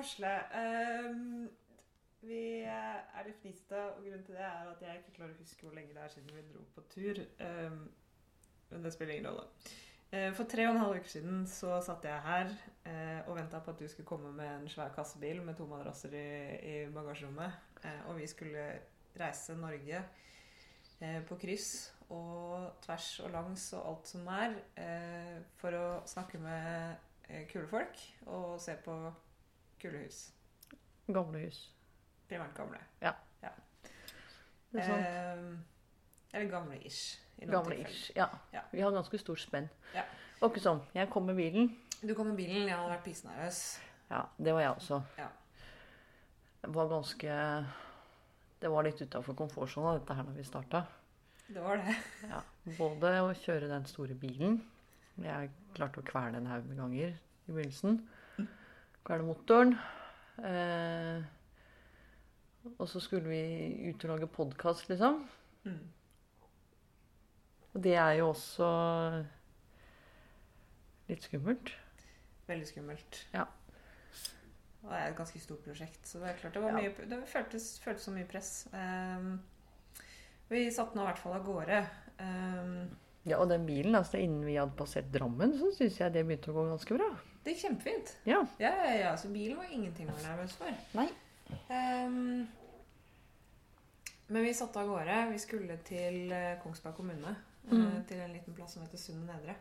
Hasle. 0.00 0.32
Ehm, 0.56 1.48
vi 2.24 2.40
er 2.64 3.24
litt 3.26 3.40
fniste, 3.42 3.76
og 3.76 4.00
grunnen 4.04 4.24
til 4.24 4.36
det 4.38 4.44
er 4.46 4.68
at 4.70 4.82
jeg 4.84 5.00
ikke 5.02 5.14
klarer 5.18 5.36
å 5.36 5.40
huske 5.42 5.66
hvor 5.66 5.76
lenge 5.76 5.92
det 5.96 6.02
er 6.04 6.12
siden 6.14 6.32
vi 6.36 6.44
dro 6.48 6.64
på 6.74 6.84
tur. 6.92 7.20
Ehm, 7.44 7.82
men 8.70 8.84
det 8.84 8.92
spiller 8.94 9.16
ingen 9.18 9.28
rolle. 9.30 9.44
Eh, 10.12 10.32
For 10.34 10.48
tre 10.48 10.66
og 10.66 10.74
en 10.74 10.80
halv 10.82 10.96
uke 11.02 11.10
siden 11.10 11.44
så 11.46 11.76
satt 11.84 12.04
jeg 12.08 12.24
her 12.24 12.48
eh, 12.88 13.28
og 13.28 13.36
venta 13.36 13.60
på 13.62 13.70
at 13.74 13.78
du 13.78 13.86
skulle 13.88 14.08
komme 14.08 14.32
med 14.34 14.48
en 14.56 14.68
svær 14.72 14.90
kassebil 14.94 15.42
med 15.44 15.58
to 15.58 15.68
madrasser 15.70 16.16
i, 16.16 16.26
i 16.72 16.74
bagasjerommet. 16.94 17.60
Eh, 17.84 18.00
og 18.08 18.16
vi 18.18 18.26
skulle 18.30 18.66
reise 19.20 19.54
Norge 19.58 20.02
eh, 21.00 21.20
på 21.28 21.38
kryss 21.44 21.70
og 22.10 22.72
tvers 22.82 23.10
og 23.24 23.30
langs 23.36 23.72
og 23.78 23.86
alt 23.92 24.10
som 24.10 24.26
er, 24.34 24.56
eh, 24.82 25.36
for 25.60 25.76
å 25.78 25.88
snakke 26.10 26.40
med 26.42 26.96
eh, 27.28 27.44
kule 27.52 27.68
folk 27.70 28.00
og 28.26 28.56
se 28.62 28.74
på 28.84 28.96
kule 29.82 30.04
hus. 30.04 30.20
Gamle 31.10 31.44
hus. 31.46 31.64
Primært 32.30 32.54
gamle. 32.56 32.78
Det 34.70 34.78
er 34.78 34.86
sant. 34.86 35.02
Eh, 35.02 36.38
eller 36.38 36.50
gamle-ish. 36.50 37.18
Gamle-ish, 37.50 38.10
Ja. 38.16 38.28
Ja. 38.52 38.60
Vi 38.72 38.80
har 38.80 38.92
ganske 38.94 39.18
stort 39.18 39.40
spenn. 39.42 39.68
Ja. 39.94 40.04
Og 40.40 40.52
ikke 40.52 40.62
sånn. 40.62 40.82
Jeg 40.94 41.10
kom 41.10 41.26
med 41.26 41.36
bilen. 41.36 41.72
Du 42.00 42.14
kom 42.14 42.30
med 42.30 42.36
bilen, 42.38 42.68
jeg 42.68 42.76
hadde 42.76 42.92
vært 42.92 43.04
pissenervøs. 43.04 43.58
Ja, 44.10 44.22
det 44.38 44.54
var 44.54 44.60
jeg 44.60 44.70
også. 44.76 45.00
Ja. 45.18 45.26
Det 46.62 46.70
var 46.74 46.88
ganske 46.88 47.34
Det 48.60 48.68
var 48.70 48.84
litt 48.84 49.00
utafor 49.00 49.34
komfortsona, 49.34 49.98
dette 49.98 50.14
her, 50.14 50.22
når 50.22 50.34
vi 50.36 50.44
starta. 50.44 50.84
Det 51.48 51.62
var 51.64 51.76
det. 51.80 51.94
Ja. 52.28 52.42
Både 52.78 53.12
å 53.24 53.30
kjøre 53.34 53.68
den 53.68 53.86
store 53.86 54.14
bilen 54.14 54.60
Jeg 55.18 55.50
klarte 55.74 56.00
å 56.00 56.04
kvele 56.06 56.36
en 56.36 56.46
haug 56.46 56.66
med 56.68 56.76
ganger 56.76 57.14
i 57.48 57.52
begynnelsen. 57.52 58.08
Kvele 59.10 59.24
motoren. 59.26 59.72
Eh, 60.38 61.22
og 62.78 62.86
så 62.86 63.00
skulle 63.02 63.26
vi 63.26 63.90
ut 63.90 64.04
og 64.06 64.12
lage 64.12 64.28
podkast, 64.30 64.86
liksom. 64.86 65.24
Mm. 65.64 65.80
Og 67.74 67.82
det 67.82 67.96
er 67.98 68.12
jo 68.20 68.28
også 68.30 68.68
litt 71.10 71.26
skummelt. 71.26 71.72
Veldig 72.46 72.68
skummelt. 72.70 73.18
Ja. 73.34 73.48
Og 74.84 74.92
det 74.92 75.00
er 75.00 75.08
et 75.10 75.18
ganske 75.18 75.42
stort 75.42 75.64
prosjekt, 75.66 76.04
så 76.06 76.22
det 76.22 76.30
er 76.30 76.38
klart 76.44 76.54
det 76.54 76.62
var 76.62 76.70
Ja. 76.70 76.78
mye 76.78 77.08
Det 77.10 77.18
føltes, 77.28 77.66
føltes 77.82 78.06
som 78.06 78.14
mye 78.14 78.28
press. 78.30 78.68
Um, 78.72 79.40
vi 80.48 80.70
satte 80.70 80.94
nå 80.94 81.02
i 81.02 81.06
hvert 81.10 81.18
fall 81.18 81.34
av 81.34 81.44
gårde. 81.44 81.82
Um, 82.20 82.96
Ja, 83.26 83.36
Og 83.42 83.48
den 83.50 83.66
bilen, 83.66 83.94
altså 83.94 84.16
innen 84.22 84.46
vi 84.46 84.54
hadde 84.54 84.76
passert 84.78 85.10
Drammen, 85.12 85.58
så 85.58 85.74
syns 85.74 85.98
jeg 85.98 86.12
det 86.12 86.24
begynte 86.24 86.54
å 86.54 86.54
gå 86.54 86.68
ganske 86.70 86.94
bra. 86.96 87.10
Det 87.44 87.54
gikk 87.54 87.62
kjempefint. 87.64 88.14
Ja. 88.28 88.40
Ja, 88.60 88.70
ja, 88.84 88.94
ja. 89.00 89.12
Så 89.16 89.28
bilen 89.32 89.56
var 89.60 89.70
ingenting 89.72 90.08
å 90.10 90.14
være 90.16 90.28
nervøs 90.34 90.52
for. 90.58 90.72
Nei. 90.98 91.08
Um, 91.70 92.48
men 94.30 94.44
vi 94.46 94.52
satte 94.54 94.78
av 94.82 94.86
gårde. 94.92 95.16
Vi 95.32 95.38
skulle 95.42 95.76
til 95.86 96.30
eh, 96.32 96.58
Kongsberg 96.62 96.94
kommune. 97.00 97.32
eh, 97.32 97.46
Mm. 97.70 98.04
Til 98.08 98.20
en 98.24 98.32
liten 98.32 98.54
plass 98.56 98.72
som 98.74 98.82
heter 98.82 98.98
Sundet 98.98 99.28
Nedre. 99.28 99.54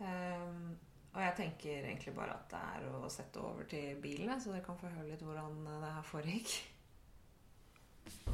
Um, 0.00 0.76
og 1.14 1.20
jeg 1.22 1.34
tenker 1.36 1.84
egentlig 1.84 2.14
bare 2.16 2.32
at 2.38 2.46
det 2.52 2.58
er 2.58 2.86
å 2.96 3.08
sette 3.12 3.40
over 3.42 3.64
til 3.68 3.96
bilen, 4.00 4.40
så 4.40 4.52
dere 4.54 4.62
kan 4.64 4.78
få 4.80 4.88
høre 4.88 5.08
litt 5.10 5.22
hvordan 5.26 5.58
eh, 5.66 5.80
det 5.82 5.90
her 5.96 6.06
foregikk. 6.08 6.54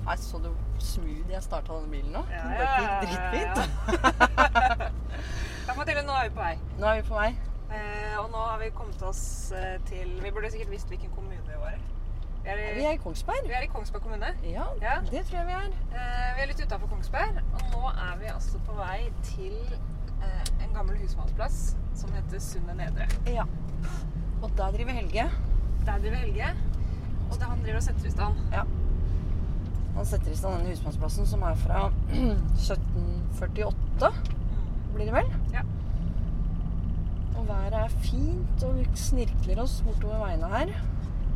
Nei, 0.06 0.14
Så 0.23 0.39
du 0.41 0.51
smooth 0.80 1.30
jeg 1.33 1.42
starta 1.42 1.75
denne 1.80 1.91
bilen 1.91 2.12
nå? 2.14 2.23
Ja, 2.30 2.45
ja, 2.53 2.61
ja, 2.62 2.67
gikk 3.03 3.17
ja, 3.19 3.25
dritfint. 3.33 3.56
Da 5.67 5.75
Mathilde, 5.75 6.05
nå 6.06 6.14
er 6.14 6.28
vi 6.28 6.34
på 6.36 6.41
vei. 6.45 6.55
Nå 6.78 6.86
er 6.86 7.01
vi 7.01 7.08
på 7.08 7.17
vei. 7.19 7.30
Eh, 7.75 7.95
og 8.22 8.31
nå 8.33 8.41
har 8.51 8.58
vi 8.63 8.70
kommet 8.74 9.02
oss 9.02 9.52
eh, 9.57 9.77
til 9.89 10.08
Vi 10.23 10.30
burde 10.35 10.51
sikkert 10.52 10.70
visst 10.73 10.89
hvilken 10.92 11.11
kommune 11.14 11.39
vi 11.46 11.58
var 11.61 11.74
i. 11.77 11.80
Vi 12.46 12.51
er 12.52 12.61
i, 12.63 12.67
Vi 12.79 12.85
er 12.86 12.95
i 12.95 13.01
Kongsberg. 13.02 13.42
vi 13.48 13.55
er 13.58 13.64
i 13.67 13.70
Kongsberg 13.73 14.02
kommune. 14.05 14.29
Ja, 14.46 14.67
Ja. 14.83 15.01
det 15.11 15.24
tror 15.27 15.39
jeg 15.41 15.46
vi 15.48 15.52
er. 15.58 15.68
Eh, 15.96 16.29
vi 16.36 16.42
er 16.42 16.46
litt 16.52 16.63
utafor 16.63 16.86
Kongsberg, 16.92 17.41
og 17.55 17.63
nå 17.73 17.83
er 17.91 18.17
vi 18.20 18.30
altså 18.30 18.58
på 18.68 18.77
vei 18.79 19.01
til 19.27 19.57
eh, 20.23 20.64
en 20.64 20.74
gammel 20.74 20.96
husmannsplass 21.02 21.77
som 21.95 22.13
heter 22.14 22.39
Sundet 22.41 22.77
Nedre. 22.77 23.07
Ja. 23.27 23.45
Og 24.42 24.51
der 24.57 24.70
driver 24.77 24.92
Helge. 24.92 25.27
Der 25.86 25.98
driver 25.98 26.17
Helge, 26.23 26.48
og 27.30 27.35
det 27.39 27.42
han 27.51 27.62
driver 27.62 27.77
og 27.77 27.83
setter 27.83 28.07
i 28.07 28.11
stand. 28.11 28.35
Han 29.96 30.05
setter 30.07 30.30
i 30.30 30.36
stand 30.36 30.58
denne 30.58 30.70
husmannsplassen 30.74 31.27
som 31.27 31.42
er 31.42 31.55
fra 31.57 31.86
1748, 32.61 34.11
blir 34.95 35.07
det 35.08 35.14
vel? 35.14 35.30
Ja. 35.55 35.62
Og 37.46 37.55
været 37.55 37.74
er 37.79 37.89
fint, 38.02 38.62
og 38.67 38.77
vi 38.77 38.84
snirkler 38.98 39.61
oss 39.62 39.79
bortover 39.86 40.18
veiene 40.24 40.48
her. 40.51 40.70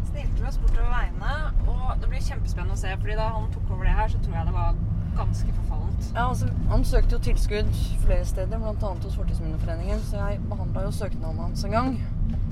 Snirkler 0.08 0.48
oss 0.48 0.56
bortover 0.58 0.88
veiene, 0.90 1.34
og 1.70 2.00
det 2.02 2.08
blir 2.10 2.24
kjempespennende 2.24 2.74
å 2.74 2.80
se, 2.80 2.94
fordi 2.98 3.18
da 3.20 3.28
han 3.30 3.46
tok 3.54 3.68
over 3.70 3.86
det 3.86 3.92
her, 3.94 4.08
så 4.10 4.22
tror 4.24 4.34
jeg 4.40 4.48
det 4.48 4.54
var 4.56 4.80
ganske 5.20 5.54
forfallent. 5.60 6.08
Ja, 6.14 6.24
altså, 6.24 6.48
Han 6.72 6.84
søkte 6.84 7.14
jo 7.14 7.20
tilskudd 7.28 7.70
flere 8.02 8.24
steder, 8.26 8.58
bl.a. 8.58 8.90
hos 9.04 9.20
Fortidsminneforeningen, 9.20 10.02
så 10.08 10.24
jeg 10.24 10.40
behandla 10.50 10.82
jo 10.88 10.96
søknaden 10.98 11.44
hans 11.44 11.64
en 11.68 11.76
gang. 11.76 11.92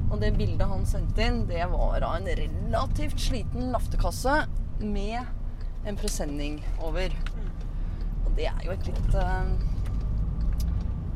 Og 0.08 0.22
det 0.22 0.36
bildet 0.38 0.70
han 0.70 0.86
sendte 0.86 1.26
inn, 1.26 1.42
det 1.50 1.66
var 1.72 2.06
av 2.06 2.14
en 2.20 2.30
relativt 2.38 3.18
sliten 3.20 3.72
laftekasse 3.74 4.44
med 4.78 5.18
en 5.88 5.98
presenning 5.98 6.62
over. 6.78 7.10
Og 8.24 8.30
det 8.38 8.47
er 8.52 8.62
jo 8.64 8.76
et 8.76 8.86
litt 8.86 9.18
eh, 9.18 9.50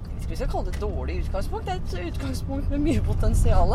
Jeg 0.03 0.11
vet 0.11 0.22
ikke 0.22 0.22
om 0.22 0.22
vi 0.33 0.37
skal 0.41 0.49
kalle 0.49 0.71
det 0.71 0.77
et 0.79 0.81
dårlig 0.81 1.15
utgangspunkt. 1.27 1.67
Det 1.69 1.73
er 1.75 1.81
et 1.83 2.15
utgangspunkt 2.15 2.71
med 2.73 2.81
mye 2.87 3.03
potensial. 3.05 3.75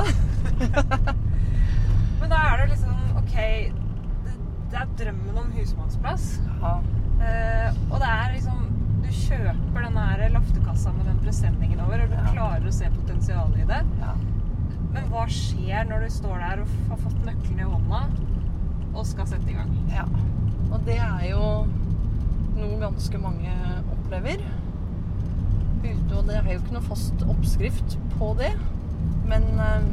Men 2.20 2.32
da 2.32 2.40
er 2.50 2.64
det 2.64 2.70
liksom 2.72 2.96
OK, 3.20 3.36
det, 4.26 4.34
det 4.72 4.80
er 4.82 4.96
drømmen 5.04 5.38
om 5.44 5.52
husmannsplass. 5.54 6.26
Ja. 6.64 6.72
Eh, 7.22 7.78
og 7.92 8.00
det 8.02 8.10
er 8.10 8.34
liksom 8.36 8.64
Du 9.06 9.10
kjøper 9.14 9.86
den 9.86 9.96
her 10.02 10.24
laftekassa 10.34 10.92
med 10.98 11.06
den 11.12 11.20
presenningen 11.24 11.80
over, 11.86 12.02
og 12.04 12.10
du 12.12 12.18
Ja. 12.18 12.26
klarer 12.34 12.66
å 12.68 12.74
se 12.76 12.90
potensialet 12.96 13.62
i 13.62 13.68
det. 13.70 13.82
ja. 14.02 14.16
Men 14.92 15.06
hva 15.14 15.28
skjer 15.30 15.86
når 15.88 16.08
du 16.08 16.10
står 16.18 16.40
der 16.42 16.62
og 16.64 16.74
har 16.90 16.98
fått 17.06 17.26
nøkkelen 17.28 17.60
i 17.62 17.70
hånda 17.70 18.02
og 18.98 19.06
skal 19.06 19.28
sette 19.30 19.52
i 19.52 19.54
gang? 19.54 19.70
Ja. 19.94 20.08
Og 20.72 20.82
det 20.90 20.98
er 20.98 21.28
jo 21.30 21.68
noe 22.58 22.80
ganske 22.82 23.22
mange 23.22 23.54
opplever. 23.94 24.42
Ute, 25.84 26.18
og 26.18 26.26
det 26.28 26.36
er 26.40 26.48
jo 26.54 26.60
ikke 26.60 26.74
noe 26.78 26.82
fast 26.88 27.24
oppskrift 27.30 27.98
på 28.18 28.32
det. 28.40 28.52
Men 29.30 29.44
eh, 29.60 29.88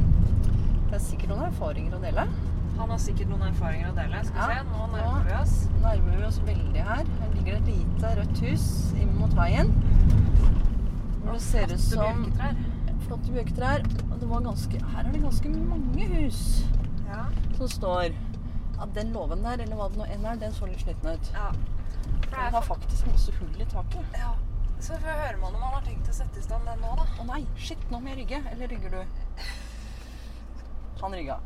det 0.89 0.97
er 0.99 1.03
sikkert 1.03 1.29
noen 1.33 1.47
erfaringer 1.49 1.95
å 1.97 2.01
dele. 2.03 2.27
Han 2.77 2.89
har 2.91 2.99
sikkert 2.99 3.29
noen 3.31 3.45
erfaringer 3.47 3.91
å 3.91 3.95
dele. 3.95 4.23
Skal 4.27 4.49
vi 4.49 4.55
Ja. 4.55 4.63
se, 4.63 4.69
nå 4.71 4.87
nærmer 4.91 5.27
vi 5.29 5.35
oss. 5.41 5.55
Nærmer 5.83 6.17
vi 6.17 6.23
oss 6.27 6.39
veldig 6.47 6.83
her. 6.89 7.03
Her 7.21 7.33
ligger 7.35 7.57
et 7.57 7.69
lite 7.69 8.11
rødt 8.19 8.41
hus 8.43 8.65
inn 8.99 9.13
mot 9.19 9.31
veien. 9.37 9.71
Hvor 11.23 11.33
det 11.33 11.41
ser 11.41 11.71
ut 11.73 11.79
som 11.79 12.25
flotte 13.05 13.31
bjørketrær. 13.31 13.85
Og 14.11 14.19
det 14.19 14.29
var 14.29 14.41
ganske, 14.45 14.81
her 14.93 15.03
er 15.07 15.11
det 15.11 15.21
ganske 15.23 15.49
mange 15.49 16.07
hus 16.15 16.41
Ja. 17.07 17.23
som 17.57 17.67
står. 17.67 18.11
Ja, 18.75 18.85
den 18.95 19.13
låven 19.13 19.43
der, 19.43 19.61
eller 19.63 19.75
hva 19.79 19.87
det 19.89 19.97
nå 19.97 20.05
enn 20.11 20.25
er, 20.25 20.35
den 20.35 20.51
så 20.51 20.65
litt 20.67 20.81
sliten 20.83 21.13
ut. 21.13 21.31
ja. 21.33 21.51
Den 22.25 22.53
har 22.53 22.61
faktisk 22.61 23.07
masse 23.07 23.31
hull 23.39 23.61
i 23.61 23.65
taket. 23.65 24.03
ja. 24.19 24.33
Så 24.79 24.93
får 24.93 25.05
vi 25.07 25.13
høre 25.17 25.37
med 25.39 25.45
han 25.47 25.55
om 25.55 25.61
han 25.65 25.73
har 25.79 25.85
tenkt 25.85 26.09
å 26.11 26.13
sette 26.13 26.39
i 26.39 26.43
stand 26.45 26.67
den 26.69 26.81
nå, 26.83 26.91
da. 26.99 27.05
Å 27.21 27.25
nei, 27.29 27.41
shit, 27.57 27.81
nå 27.91 27.99
må 28.03 28.11
jeg 28.11 28.19
rygge. 28.23 28.41
Eller 28.51 28.69
rygger 28.69 28.93
du? 28.93 29.45
Han 31.01 31.15
rygga. 31.15 31.39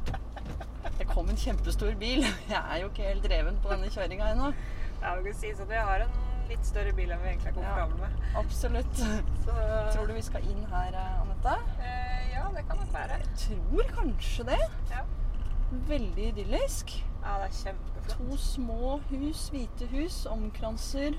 Det 0.99 1.05
kom 1.09 1.29
en 1.31 1.39
kjempestor 1.39 1.93
bil. 1.99 2.25
Jeg 2.49 2.59
er 2.59 2.81
jo 2.83 2.89
ikke 2.91 3.05
helt 3.07 3.23
dreven 3.25 3.59
på 3.63 3.71
denne 3.71 3.91
kjøringa 3.93 4.33
ennå. 4.33 4.49
Ja, 4.99 5.13
det 5.15 5.23
kan 5.29 5.39
si 5.39 5.53
at 5.55 5.61
vi 5.69 5.79
har 5.79 6.03
en 6.05 6.17
litt 6.49 6.65
større 6.67 6.91
bil 6.97 7.11
enn 7.13 7.21
vi 7.23 7.29
egentlig 7.31 7.51
er 7.51 7.55
komfortable 7.55 7.99
med. 8.01 8.27
Absolutt. 8.41 9.01
Så 9.45 9.55
Tror 9.93 10.09
du 10.09 10.15
vi 10.17 10.23
skal 10.25 10.47
inn 10.49 10.63
her, 10.71 10.97
Anette? 11.21 11.55
eh, 11.85 12.33
Ja, 12.33 12.45
det 12.55 12.65
kan 12.67 12.79
nok 12.81 12.91
være. 12.95 13.19
Jeg 13.21 13.35
tror 13.45 13.91
kanskje 13.95 14.47
det. 14.51 14.59
Ja. 14.91 15.03
Veldig 15.89 16.27
idyllisk. 16.33 16.95
Ja, 17.21 17.37
det 17.43 17.49
er 17.51 17.57
kjempeflott. 17.61 18.15
To 18.17 18.37
små 18.41 18.95
hus, 19.11 19.47
hvite 19.53 19.87
hus, 19.93 20.23
omkranser 20.31 21.15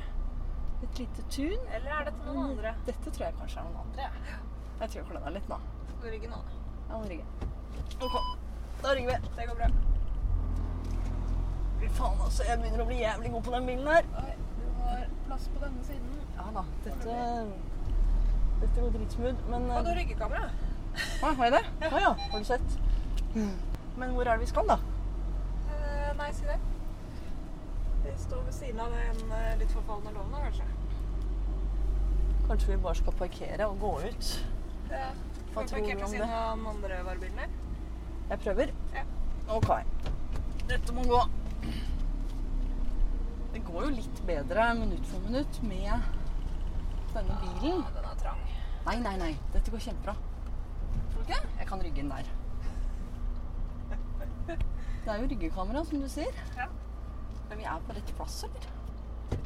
et 0.87 0.99
lite 1.03 1.23
tun. 1.31 1.67
Eller 1.77 1.91
er 1.99 2.09
dette 2.09 2.27
noen 2.27 2.43
andre? 2.50 2.75
Dette 2.87 3.11
tror 3.12 3.27
jeg 3.27 3.37
kanskje 3.38 3.61
er 3.61 3.69
noen 3.69 3.82
andre. 3.85 4.09
ja. 4.09 4.38
Jeg 4.81 4.88
tror 4.88 5.00
jeg 5.03 5.09
kløna 5.11 5.31
litt 5.35 5.49
nå. 5.53 5.56
Skal 5.91 6.03
du 6.03 6.11
rygge 6.15 6.29
nå? 6.32 6.37
da? 6.41 6.59
Ja, 6.88 6.93
nå 6.94 7.00
rygger 7.11 7.25
jeg. 7.25 7.49
Ok, 8.00 8.15
da 8.82 8.93
ringer 8.97 9.11
vi. 9.11 9.32
Det 9.37 9.49
går 9.50 9.59
bra. 9.59 9.69
Fy 11.81 11.91
faen, 11.99 12.23
altså. 12.25 12.47
Jeg 12.49 12.61
begynner 12.62 12.85
å 12.85 12.88
bli 12.88 13.00
jævlig 13.03 13.32
god 13.35 13.44
på 13.49 13.53
den 13.56 13.69
bilen 13.69 13.91
her. 13.93 14.09
Oi, 14.23 14.32
du 14.56 14.65
har 14.87 15.05
plass 15.27 15.49
på 15.53 15.62
denne 15.67 15.85
siden. 15.85 16.17
Ja 16.38 16.47
da. 16.56 16.65
Dette, 16.87 17.19
dette 18.62 18.81
går 18.87 18.94
dritsmooth. 18.97 19.44
Men 19.53 19.69
Og 19.69 19.69
du 19.69 19.75
eh, 19.76 19.91
har 19.93 20.00
ryggekamera. 20.00 20.49
Å, 20.97 21.35
har 21.38 21.44
jeg 21.47 21.55
det? 21.59 21.91
Å 21.91 22.03
ja. 22.06 22.15
Har 22.33 22.43
du 22.43 22.49
sett? 22.49 22.79
Men 23.37 24.17
hvor 24.17 24.25
er 24.25 24.33
det 24.41 24.47
vi 24.47 24.50
skal, 24.50 24.73
da? 24.73 24.79
Eh, 25.76 26.11
nei, 26.19 26.31
si 26.37 26.49
det. 26.49 26.56
Vi 28.11 28.19
står 28.19 28.43
ved 28.43 28.53
siden 28.53 28.81
av 28.81 28.91
den 28.95 29.33
eh, 29.33 29.59
litt 29.61 29.73
forfalne 29.75 30.11
låven, 30.15 30.33
kanskje. 30.43 30.65
Kanskje 32.49 32.71
vi 32.73 32.79
bare 32.83 32.99
skal 32.99 33.15
parkere 33.21 33.69
og 33.71 33.77
gå 33.79 33.93
ut? 34.09 34.31
Ja. 34.91 35.11
Hva 35.55 35.62
tror 35.62 35.79
du 35.79 35.85
parkert 35.85 36.01
ved 36.01 36.09
siden 36.15 36.33
av 36.35 36.57
den 36.57 36.67
andre 36.73 36.99
varebilen 37.07 37.39
der? 37.39 37.55
Jeg 38.33 38.43
prøver. 38.47 38.73
Ja. 38.97 39.05
OK. 39.57 39.71
Dette 40.73 40.97
må 40.97 41.05
gå. 41.07 41.21
Det 43.55 43.62
går 43.67 43.87
jo 43.87 43.93
litt 44.01 44.21
bedre 44.27 44.67
minutt 44.79 45.07
for 45.12 45.23
minutt 45.29 45.62
med 45.62 46.11
denne 47.15 47.39
bilen. 47.45 47.87
den 47.95 48.11
er 48.11 48.21
trang. 48.25 48.45
Nei, 48.87 48.99
nei, 49.07 49.17
nei. 49.23 49.33
Dette 49.55 49.71
går 49.71 49.87
kjempebra. 49.87 50.15
Tror 51.15 51.23
du 51.23 51.31
ikke? 51.31 51.43
Jeg 51.62 51.71
kan 51.71 51.83
rygge 51.87 52.03
inn 52.03 52.11
der. 52.11 52.37
Det 55.01 55.09
er 55.09 55.19
jo 55.23 55.27
ryggekamera, 55.31 55.85
som 55.85 56.03
du 56.03 56.09
sier. 56.11 56.47
Ja. 56.59 56.67
Men 57.50 57.58
vi 57.58 57.64
er 57.64 57.81
på 57.87 57.93
rett 57.93 58.11
plass, 58.17 58.44
eller? 58.47 58.67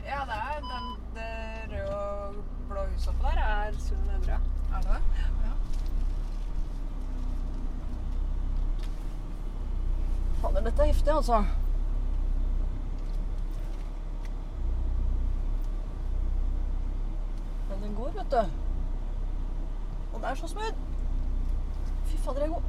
Ja, 0.05 0.21
det 0.29 0.37
er 0.37 0.59
den, 0.61 0.89
det 1.15 1.29
røde 1.71 1.97
og 1.97 2.35
blå 2.69 2.81
huset 2.93 3.09
oppå 3.09 3.31
der 3.33 3.39
er 3.41 3.79
Sunn 3.81 4.03
Nedre. 4.09 4.37
Er 4.73 4.81
det 4.85 4.89
det? 4.91 5.03
Ja. 5.45 5.53
Fader, 10.43 10.61
dette 10.67 10.83
er 10.83 10.87
heftig, 10.87 11.13
altså. 11.15 11.45
Men 17.71 17.83
den 17.83 17.95
går, 17.95 18.11
vet 18.19 18.31
du. 18.31 18.37
Og 20.13 20.21
den 20.21 20.25
er 20.25 20.35
så 20.35 20.49
smooth. 20.49 20.77
Fy 22.05 22.17
fader, 22.17 22.41
jeg 22.41 22.49
er 22.49 22.55
god. 22.55 22.63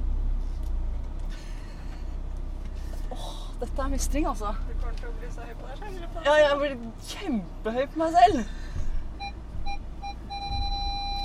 Åh, 3.11 3.59
dette 3.59 3.81
er 3.81 3.87
mestring, 3.87 4.27
altså. 4.27 4.55
Å 5.05 5.11
bli 5.19 5.27
så 5.29 5.43
høy 5.45 5.53
på 5.59 5.67
deg 5.69 5.77
selv? 5.81 6.17
Ja, 6.25 6.33
jeg 6.41 6.55
blir 6.61 6.75
kjempehøy 7.09 7.85
på 7.93 7.99
meg 8.01 8.15
selv. 8.15 8.37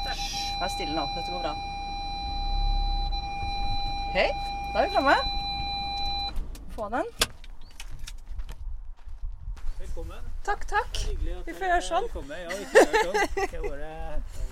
Hysj, 0.05 0.27
vær 0.61 0.73
stille 0.75 0.94
nå. 0.97 1.05
Dette 1.15 1.31
går 1.32 1.41
bra. 1.47 1.55
Hei, 4.12 4.29
da 4.75 4.82
er 4.82 4.85
vi 4.85 4.93
framme. 4.99 5.17
Få 6.77 6.85
den. 6.93 7.09
Velkommen. 9.79 10.31
Takk, 10.44 10.69
takk. 10.76 11.03
Vi 11.25 11.53
får 11.56 11.67
gjøre 11.71 11.83
sånn. 11.88 12.06
Velkommen. 12.11 12.38
Ja, 12.44 12.49
vi 12.53 12.65
får 12.69 12.81
gjøre 12.85 13.05
sånn. 13.09 13.17
Skal 13.33 13.56
jeg 13.56 13.65
bare 13.71 13.88
hente 13.88 14.50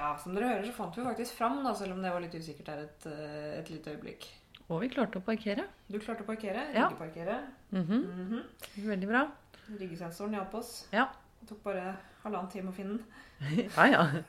Ja, 0.00 0.14
som 0.16 0.32
dere 0.32 0.48
hører, 0.48 0.64
så 0.64 0.72
fant 0.72 0.96
vi 0.96 1.04
faktisk 1.04 1.36
fram, 1.36 1.58
da, 1.64 1.74
selv 1.76 1.92
om 1.92 2.00
det 2.00 2.12
var 2.14 2.22
litt 2.24 2.34
usikkert 2.34 2.70
her 2.72 2.84
et, 2.86 3.06
eh, 3.10 3.58
et 3.58 3.68
lite 3.68 3.92
øyeblikk. 3.92 4.28
Og 4.70 4.80
vi 4.80 4.88
klarte 4.88 5.20
å 5.20 5.24
parkere. 5.26 5.66
Du 5.90 5.98
klarte 5.98 6.24
å 6.24 6.28
parkere. 6.28 6.62
Ja. 6.72 6.86
Ryggeparkere. 6.88 7.36
mm 7.70 7.84
-hmm. 7.84 8.42
Veldig 8.86 9.08
bra. 9.08 9.30
Ryggesensoren 9.78 10.34
hjalp 10.34 10.54
oss. 10.54 10.88
Ja. 10.92 11.08
Det 11.40 11.48
tok 11.48 11.62
bare 11.62 11.96
halvannen 12.22 12.50
time 12.50 12.70
å 12.70 12.72
finne 12.72 12.98
den. 12.98 13.04
Ja, 13.76 13.86
ja. 13.86 14.22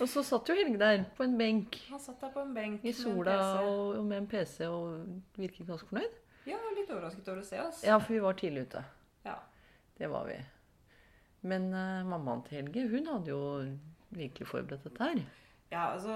Og 0.00 0.08
så 0.08 0.22
satt 0.22 0.48
jo 0.48 0.54
Helge 0.54 0.78
der 0.78 1.04
på 1.16 1.24
en 1.24 1.38
benk 1.38 1.76
Han 1.90 2.00
satt 2.00 2.20
der 2.20 2.28
på 2.28 2.40
en 2.40 2.54
benk 2.54 2.84
i 2.84 2.88
med 2.88 2.94
sola 2.94 3.60
og, 3.62 3.96
og 3.98 4.04
med 4.04 4.18
en 4.18 4.26
PC 4.26 4.66
og 4.66 5.06
virket 5.36 5.66
ganske 5.66 5.88
fornøyd. 5.88 6.12
Ja, 6.46 6.56
litt 6.76 6.90
overrasket 6.90 7.28
over 7.28 7.40
å 7.40 7.44
se 7.44 7.60
oss. 7.60 7.84
Ja, 7.84 7.98
for 7.98 8.12
vi 8.12 8.18
var 8.18 8.32
tidlig 8.32 8.66
ute. 8.68 8.84
Ja. 9.24 9.38
Det 9.98 10.08
var 10.08 10.26
vi. 10.26 10.36
Men 11.40 11.72
uh, 11.74 12.04
mammaen 12.06 12.42
til 12.46 12.60
Helge, 12.60 12.88
hun 12.88 13.06
hadde 13.06 13.30
jo 13.30 13.40
virkelig 14.14 14.46
forberedt 14.48 14.84
dette 14.84 15.02
her. 15.10 15.22
Ja, 15.72 15.88
altså 15.92 16.14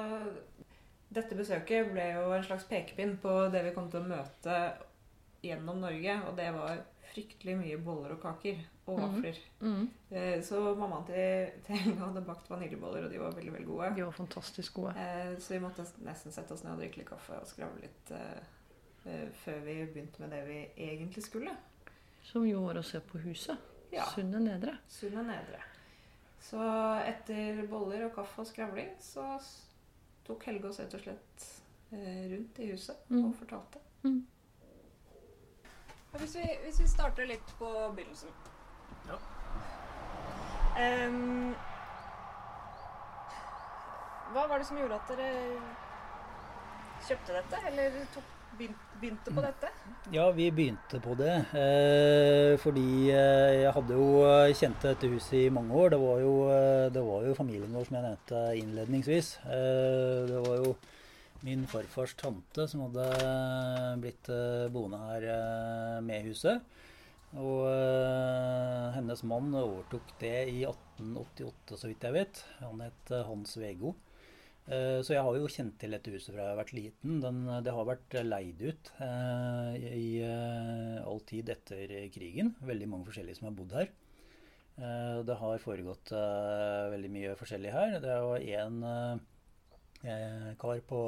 Dette 1.11 1.35
besøket 1.35 1.89
ble 1.91 2.05
jo 2.15 2.29
en 2.37 2.45
slags 2.47 2.65
pekepinn 2.71 3.17
på 3.19 3.33
det 3.51 3.65
vi 3.67 3.73
kom 3.75 3.89
til 3.91 3.99
å 4.05 4.07
møte 4.13 4.59
gjennom 5.43 5.81
Norge, 5.83 6.15
og 6.29 6.37
det 6.39 6.51
var 6.55 6.85
fryktelig 7.11 7.57
mye 7.59 7.79
boller 7.83 8.13
og 8.15 8.21
kaker 8.23 8.61
og 8.87 9.01
vafler. 9.01 9.41
vafler. 9.59 9.89
Eh, 10.13 10.37
Så 10.47 10.61
mammaen 10.79 11.07
til, 11.09 11.51
til 11.67 11.81
Helga 11.81 12.05
hadde 12.07 12.23
bakt 12.29 12.47
vaniljeboller, 12.53 13.09
og 13.09 13.11
de 13.11 13.19
var 13.19 13.35
veldig 13.35 13.53
veldig 13.57 13.67
gode. 13.67 13.89
De 13.97 14.05
var 14.07 14.15
fantastisk 14.15 14.75
gode. 14.79 14.93
Eh, 15.01 15.33
Så 15.43 15.55
vi 15.57 15.61
måtte 15.65 15.87
nesten 16.07 16.31
sette 16.33 16.55
oss 16.55 16.63
ned 16.63 16.77
og 16.77 16.85
drikke 16.85 17.01
litt 17.03 17.09
kaffe 17.11 17.41
og 17.41 17.49
skravle 17.51 17.83
litt 17.83 18.13
eh, 18.15 19.27
før 19.43 19.59
vi 19.67 19.75
begynte 19.91 20.21
med 20.23 20.31
det 20.37 20.45
vi 20.47 20.61
egentlig 20.87 21.25
skulle. 21.27 21.57
Som 22.23 22.47
jo 22.47 22.63
var 22.69 22.79
å 22.79 22.85
se 22.87 23.01
på 23.01 23.19
huset. 23.25 23.59
Ja. 23.91 24.05
Sunne 24.15 24.39
Nedre. 24.45 24.77
Sunne 24.87 25.25
Nedre. 25.27 25.59
Så 26.41 26.61
etter 27.05 27.61
boller 27.71 28.07
og 28.09 28.15
kaffe 28.17 28.41
og 28.43 28.49
skravling 28.49 28.95
så 29.03 29.25
tok 30.27 30.45
Helge 30.49 30.71
oss 30.71 30.81
rett 30.81 30.95
og 30.97 31.03
slett 31.05 31.47
eh, 31.93 32.23
rundt 32.33 32.61
i 32.65 32.71
huset 32.73 32.97
Mm. 33.11 33.25
og 33.29 33.35
fortalte. 33.39 33.83
Mm. 34.05 34.21
Hvis, 36.17 36.35
vi, 36.37 36.47
hvis 36.65 36.81
vi 36.81 36.87
starter 36.91 37.27
litt 37.29 37.53
på 37.59 37.69
begynnelsen. 37.95 38.33
Ja. 39.07 39.19
Um, 40.81 41.53
hva 44.33 44.45
var 44.51 44.59
det 44.63 44.67
som 44.69 44.79
gjorde 44.79 44.97
at 45.01 45.11
dere 45.11 45.61
kjøpte 47.07 47.35
dette, 47.37 47.61
eller 47.71 47.97
tok, 48.15 48.35
begynte 49.01 49.33
på 49.33 49.43
dette? 49.45 49.71
Ja, 50.13 50.31
vi 50.35 50.51
begynte 50.53 51.01
på 51.01 51.15
det. 51.19 51.33
Eh, 51.57 52.55
fordi 52.61 53.11
eh, 53.13 53.63
jeg 53.63 53.75
hadde 53.77 53.97
jo 53.97 54.09
eh, 54.27 54.53
kjent 54.57 54.85
dette 54.85 55.11
huset 55.13 55.37
i 55.41 55.53
mange 55.55 55.77
år. 55.77 55.93
Det 55.95 56.01
var 56.03 56.21
jo, 56.25 56.33
eh, 56.53 56.87
det 56.93 57.05
var 57.07 57.29
jo 57.29 57.37
familien 57.39 57.77
vår, 57.77 57.87
som 57.89 57.99
jeg 57.99 58.07
nevnte 58.09 58.43
innledningsvis. 58.61 59.31
Eh, 59.47 60.19
det 60.31 60.43
var 60.47 60.61
jo 60.65 60.75
min 61.47 61.65
farfars 61.71 62.13
tante 62.21 62.67
som 62.69 62.85
hadde 62.85 63.07
blitt 64.03 64.29
boende 64.75 64.99
her 65.07 65.25
med 66.05 66.27
huset. 66.29 66.61
Og 67.41 67.65
hennes 68.93 69.23
mann 69.25 69.55
overtok 69.55 70.13
det 70.21 70.35
i 70.51 70.65
1888, 70.67 71.79
så 71.81 71.89
vidt 71.89 72.05
jeg 72.05 72.17
vet. 72.19 72.43
Han 72.61 72.83
het 72.85 73.15
Hans 73.31 73.57
Vego. 73.57 73.95
Eh, 74.69 75.01
Så 75.03 75.15
jeg 75.17 75.23
har 75.25 75.35
jo 75.39 75.49
kjent 75.51 75.79
til 75.81 75.91
dette 75.97 76.13
huset 76.13 76.35
fra 76.35 76.45
jeg 76.45 76.53
har 76.53 76.61
vært 76.61 76.75
liten. 76.77 77.21
Den, 77.25 77.41
det 77.65 77.73
har 77.75 77.89
vært 77.89 78.15
leid 78.27 78.61
ut 78.63 78.93
eh, 79.01 79.75
i 79.97 80.11
eh, 80.23 81.01
all 81.07 81.21
tid 81.27 81.49
etter 81.57 81.95
krigen. 82.15 82.55
Veldig 82.61 82.89
mange 82.93 83.09
forskjellige 83.09 83.41
som 83.41 83.49
har 83.51 83.57
bodd 83.59 83.75
her. 83.79 83.91
Eh, 84.81 85.19
det 85.27 85.37
har 85.41 85.59
foregått 85.65 86.13
eh, 86.15 86.87
veldig 86.95 87.11
mye 87.17 87.35
forskjellig 87.41 87.73
her. 87.75 87.99
Det 88.05 88.21
var 88.29 88.47
en 88.61 88.83
eh, 90.05 90.55
kar 90.61 90.81
på 90.87 91.03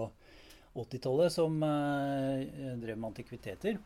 80-tallet 0.82 1.32
som 1.34 1.62
eh, 1.62 2.76
drev 2.82 2.96
med 2.98 3.12
antikviteter. 3.12 3.78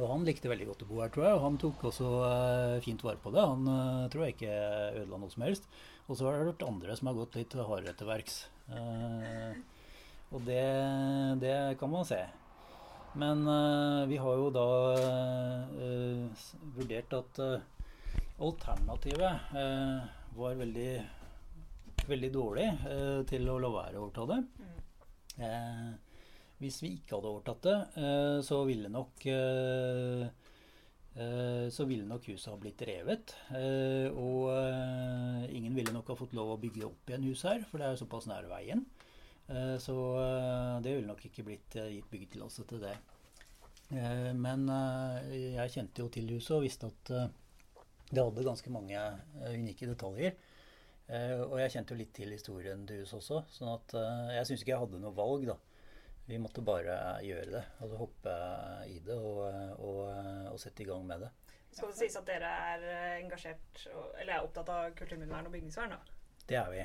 Og 0.00 0.06
han 0.08 0.22
likte 0.24 0.48
veldig 0.48 0.70
godt 0.70 0.82
å 0.86 0.88
bo 0.88 1.00
her, 1.02 1.10
tror 1.12 1.26
jeg. 1.26 1.36
Og 1.36 1.42
han 1.48 1.58
tok 1.60 1.82
også 1.90 2.12
eh, 2.28 2.78
fint 2.84 3.02
vare 3.04 3.18
på 3.20 3.32
det. 3.34 3.42
Han 3.44 3.66
eh, 3.68 4.06
tror 4.12 4.24
jeg 4.28 4.38
ikke 4.38 4.54
ødela 5.02 5.18
noe 5.20 5.32
som 5.34 5.44
helst. 5.48 5.66
Og 6.06 6.16
så 6.16 6.28
har 6.28 6.38
det 6.38 6.52
vært 6.52 6.64
andre 6.68 6.96
som 6.96 7.10
har 7.10 7.18
gått 7.18 7.36
litt 7.40 7.56
hardere 7.58 7.92
til 7.98 8.08
verks. 8.08 8.42
Eh, 8.68 9.58
og 10.32 10.46
det, 10.46 10.62
det 11.42 11.56
kan 11.80 11.90
man 11.92 12.06
se. 12.08 12.22
Men 13.12 13.46
eh, 13.48 14.06
vi 14.08 14.16
har 14.16 14.38
jo 14.40 14.48
da 14.52 14.68
eh, 14.96 16.46
vurdert 16.76 17.12
at 17.18 17.40
alternativet 18.42 19.52
var 20.32 20.56
veldig, 20.58 20.92
veldig 22.08 22.30
dårlig 22.32 22.68
til 23.28 23.50
å 23.52 23.58
la 23.62 23.70
være 23.70 24.00
å 24.00 24.06
overta 24.06 24.24
det. 24.32 24.38
Eh, 25.44 25.90
hvis 26.62 26.80
vi 26.82 26.94
ikke 26.96 27.18
hadde 27.18 27.30
overtatt 27.34 27.68
det, 27.68 27.76
så 28.46 28.62
ville 28.66 28.90
nok 28.90 29.26
så 31.14 31.84
ville 31.84 32.06
nok 32.08 32.24
huset 32.30 32.48
ha 32.48 32.56
blitt 32.56 32.80
revet. 32.88 33.34
eh, 33.52 34.08
Og 34.16 34.48
eh, 34.54 35.44
ingen 35.52 35.74
ville 35.76 35.92
nok 35.92 36.08
ha 36.08 36.16
fått 36.16 36.32
lov 36.32 36.54
å 36.54 36.60
bygge 36.62 36.86
opp 36.88 37.10
igjen 37.10 37.26
huset 37.28 37.50
her, 37.50 37.64
for 37.68 37.78
det 37.82 37.86
er 37.90 38.00
såpass 38.00 38.26
nær 38.30 38.48
veien. 38.48 38.86
Eh, 39.48 39.76
Så 39.78 39.96
eh, 40.22 40.80
det 40.84 40.94
ville 40.96 41.10
nok 41.10 41.24
ikke 41.28 41.44
blitt 41.44 41.76
eh, 41.76 41.90
gitt 41.98 42.08
byggetillatelse 42.10 42.64
til 42.70 42.80
det. 42.80 42.94
Eh, 43.92 44.32
Men 44.32 44.64
eh, 44.72 45.34
jeg 45.58 45.74
kjente 45.76 46.00
jo 46.02 46.08
til 46.08 46.32
huset 46.32 46.56
og 46.56 46.64
visste 46.64 46.88
at 46.88 47.10
eh, 47.12 47.28
det 48.12 48.24
hadde 48.24 48.44
ganske 48.48 48.72
mange 48.72 48.96
eh, 48.96 49.52
unike 49.58 49.88
detaljer. 49.92 50.32
Eh, 51.12 51.36
Og 51.44 51.58
jeg 51.60 51.74
kjente 51.76 51.92
jo 51.92 52.00
litt 52.00 52.14
til 52.16 52.32
historien 52.32 52.86
til 52.88 53.04
huset 53.04 53.20
også, 53.20 53.42
sånn 53.52 53.74
at 53.76 53.94
eh, 54.00 54.32
jeg 54.38 54.48
syns 54.48 54.64
ikke 54.64 54.74
jeg 54.74 54.82
hadde 54.86 55.02
noe 55.04 55.12
valg, 55.16 55.44
da. 55.52 55.58
Vi 56.32 56.38
måtte 56.40 56.64
bare 56.64 56.96
gjøre 57.20 57.50
det. 57.52 57.62
Altså 57.84 57.98
hoppe 58.00 58.34
i 58.88 58.96
det 59.04 59.18
og, 59.20 59.42
og, 59.84 59.98
og 60.48 60.60
sette 60.60 60.80
i 60.80 60.88
gang 60.88 61.04
med 61.04 61.26
det. 61.26 61.28
Skal 61.72 61.92
det 61.92 61.98
sies 61.98 62.16
at 62.16 62.24
dere 62.28 62.48
er 62.72 62.82
eh, 62.88 63.20
engasjert 63.22 63.84
eller 64.20 64.34
er 64.38 64.42
opptatt 64.44 64.72
av 64.72 64.90
kulturminnevern 64.96 65.48
og 65.48 65.54
bygningsvern? 65.54 65.92
da? 65.92 66.18
Det 66.48 66.58
er 66.60 66.72
vi. 66.72 66.82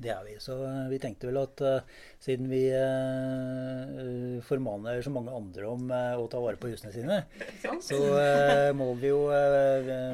Det 0.00 0.10
er 0.12 0.22
vi. 0.24 0.34
Så 0.40 0.56
eh, 0.64 0.88
vi 0.88 0.98
tenkte 1.02 1.28
vel 1.28 1.40
at 1.40 1.60
uh, 1.64 2.04
siden 2.22 2.48
vi 2.48 2.62
uh, 2.72 4.40
formaner 4.46 5.00
så 5.04 5.12
mange 5.12 5.34
andre 5.36 5.68
om 5.68 5.84
uh, 5.92 6.16
å 6.20 6.24
ta 6.32 6.40
vare 6.40 6.60
på 6.60 6.70
husene 6.72 6.92
sine, 6.94 7.18
så 7.84 8.00
må 8.76 8.90
vi 9.00 9.10
jo 9.10 9.20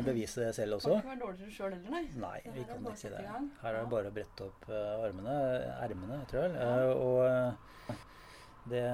bevise 0.06 0.48
det 0.48 0.52
selv 0.58 0.80
også. 0.80 0.96
Kan 0.96 1.02
ikke 1.02 1.12
være 1.12 1.22
dårligere 1.22 1.54
sjøl 1.54 1.76
heller, 1.76 1.94
nei. 1.94 2.04
Nei, 2.26 2.40
vi 2.56 2.66
kan 2.66 2.82
ikke 2.82 2.98
si 3.04 3.14
det. 3.14 3.22
Her 3.62 3.70
er 3.72 3.80
det 3.80 3.94
bare 3.94 4.10
å 4.10 4.18
brette 4.18 4.50
opp 4.50 4.68
armene, 4.74 5.38
ermene, 5.86 6.20
tror 6.30 6.50
jeg. 6.50 6.92
Og 6.96 7.74
det, 8.70 8.84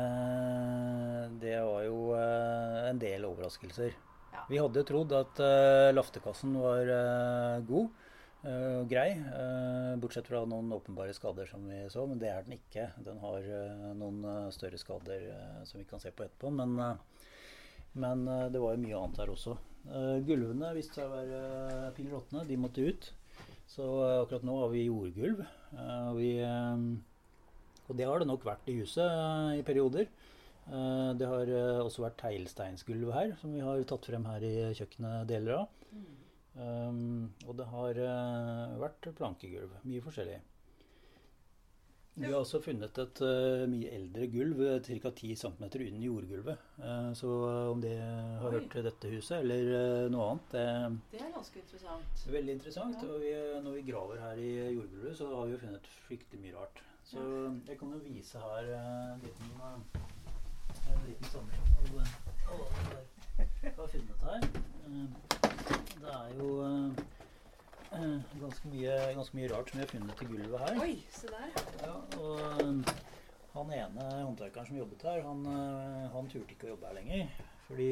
det 1.42 1.56
var 1.64 1.82
jo 1.86 1.98
eh, 2.18 2.78
en 2.90 3.02
del 3.02 3.26
overraskelser. 3.28 3.92
Ja. 4.32 4.46
Vi 4.48 4.60
hadde 4.60 4.84
trodd 4.88 5.12
at 5.16 5.40
uh, 5.44 5.90
laftekassen 5.92 6.54
var 6.60 6.88
uh, 6.88 7.60
god. 7.68 7.90
og 8.42 8.80
og 8.82 8.88
grei. 8.90 9.12
eh, 9.14 9.92
bortsett 10.02 10.26
fra 10.26 10.40
noen 10.50 10.72
åpenbare 10.74 11.12
skader 11.14 11.46
som 11.46 11.62
vi 11.68 11.76
så, 11.94 12.02
men 12.10 12.18
det 12.18 12.26
er 12.26 12.42
den 12.42 12.56
ikke. 12.56 12.88
Den 13.06 13.20
har 13.22 13.38
eh, 13.38 13.84
noen 13.94 14.24
eh, 14.26 14.48
større 14.50 14.80
skader 14.80 15.28
eh, 15.30 15.60
som 15.68 15.78
vi 15.78 15.86
kan 15.86 16.02
se 16.02 16.10
på 16.10 16.24
etterpå. 16.24 16.50
Men, 16.50 16.74
eh, 16.82 17.28
men 18.02 18.26
eh, 18.26 18.48
det 18.50 18.58
var 18.64 18.74
jo 18.74 18.82
mye 18.82 18.98
annet 18.98 19.20
her 19.22 19.30
også. 19.30 19.54
Eh, 19.86 20.16
gulvene 20.26 20.72
viste 20.74 20.98
seg 20.98 21.06
å 21.06 21.14
være 21.14 21.38
uh, 21.70 21.92
pill 21.94 22.10
råtne. 22.10 22.42
De 22.48 22.58
måtte 22.58 22.82
ut. 22.82 23.12
Så 23.70 23.86
eh, 24.08 24.18
akkurat 24.24 24.42
nå 24.46 24.58
har 24.58 24.74
vi 24.74 24.88
jordgulv. 24.88 25.44
eh, 25.76 26.08
og, 26.10 26.18
vi, 26.18 26.32
eh, 26.42 26.74
og 27.88 27.98
det 27.98 28.06
har 28.08 28.22
det 28.22 28.28
nok 28.30 28.46
vært 28.46 28.68
i 28.70 28.78
huset 28.80 29.04
eh, 29.04 29.58
i 29.60 29.66
perioder. 29.66 30.06
Eh, 30.68 31.10
det 31.18 31.28
har 31.28 31.50
eh, 31.50 31.82
også 31.82 32.06
vært 32.06 32.20
teglsteinsgulv 32.22 33.10
her, 33.16 33.34
som 33.40 33.56
vi 33.56 33.64
har 33.64 33.82
tatt 33.88 34.08
frem 34.10 34.28
her 34.30 34.46
i 34.46 34.54
kjøkkenet 34.78 35.28
deler 35.30 35.62
av. 35.62 35.68
Um, 36.52 37.30
og 37.48 37.54
det 37.56 37.64
har 37.70 37.98
vært 38.76 39.06
plankegulv. 39.16 39.78
Mye 39.88 40.02
forskjellig. 40.04 40.40
Vi 42.12 42.26
har 42.26 42.34
også 42.36 42.58
funnet 42.60 42.98
et 43.00 43.22
mye 43.72 43.88
eldre 43.96 44.26
gulv, 44.28 44.58
ca. 44.84 45.12
10 45.16 45.38
cm 45.40 45.62
under 45.64 46.02
jordgulvet. 46.04 46.66
Så 47.16 47.30
om 47.70 47.80
det 47.80 47.94
har 47.96 48.50
Oi. 48.50 48.58
hørt 48.58 48.68
til 48.74 48.84
dette 48.84 49.14
huset 49.14 49.38
eller 49.38 50.12
noe 50.12 50.26
annet, 50.34 50.58
det 51.14 51.22
er 51.22 51.32
ganske 51.32 51.62
interessant. 51.62 52.12
er 52.26 52.36
veldig 52.36 52.58
interessant. 52.58 53.00
Ja. 53.00 53.08
Og 53.08 53.24
vi, 53.24 53.32
når 53.64 53.78
vi 53.78 53.86
graver 53.88 54.20
her 54.26 54.44
i 54.44 54.52
jordgulvet, 54.74 55.16
så 55.22 55.32
har 55.32 55.48
vi 55.48 55.56
jo 55.56 55.62
funnet 55.64 55.88
fryktelig 56.02 56.44
mye 56.44 56.58
rart. 56.60 56.84
Så 57.12 57.20
jeg 57.68 57.76
kan 57.78 57.88
jo 57.92 57.98
vise 58.06 58.38
her 58.40 58.68
eh, 58.72 59.14
en 59.14 59.20
liten, 59.20 59.48
eh, 59.68 60.92
en 60.92 61.02
liten 61.06 61.26
samling 61.28 61.58
av 61.60 61.90
hva 61.92 62.04
vi 63.62 63.72
har 63.76 63.90
funnet 63.94 64.22
her. 64.28 64.40
Eh, 64.86 65.08
Det 66.02 66.08
er 66.12 66.30
jo 66.38 66.48
ganske 68.40 68.68
mye, 68.72 68.94
ganske 69.18 69.36
mye 69.36 69.50
rart 69.52 69.68
som 69.70 69.78
vi 69.78 69.84
har 69.84 69.90
funnet 69.92 70.22
i 70.22 70.28
gulvet 70.30 70.64
her. 70.64 70.80
Oi, 70.80 70.94
se 71.12 71.28
der. 71.28 71.48
Ja, 71.82 71.94
og 72.22 72.32
han 73.52 73.74
ene 73.76 74.08
håndverkeren 74.22 74.66
som 74.70 74.78
jobbet 74.80 75.04
her, 75.10 75.20
han, 75.28 75.44
han 76.16 76.30
turte 76.32 76.56
ikke 76.56 76.70
å 76.70 76.72
jobbe 76.72 76.88
her 76.88 76.96
lenger. 77.02 77.28
Fordi 77.68 77.90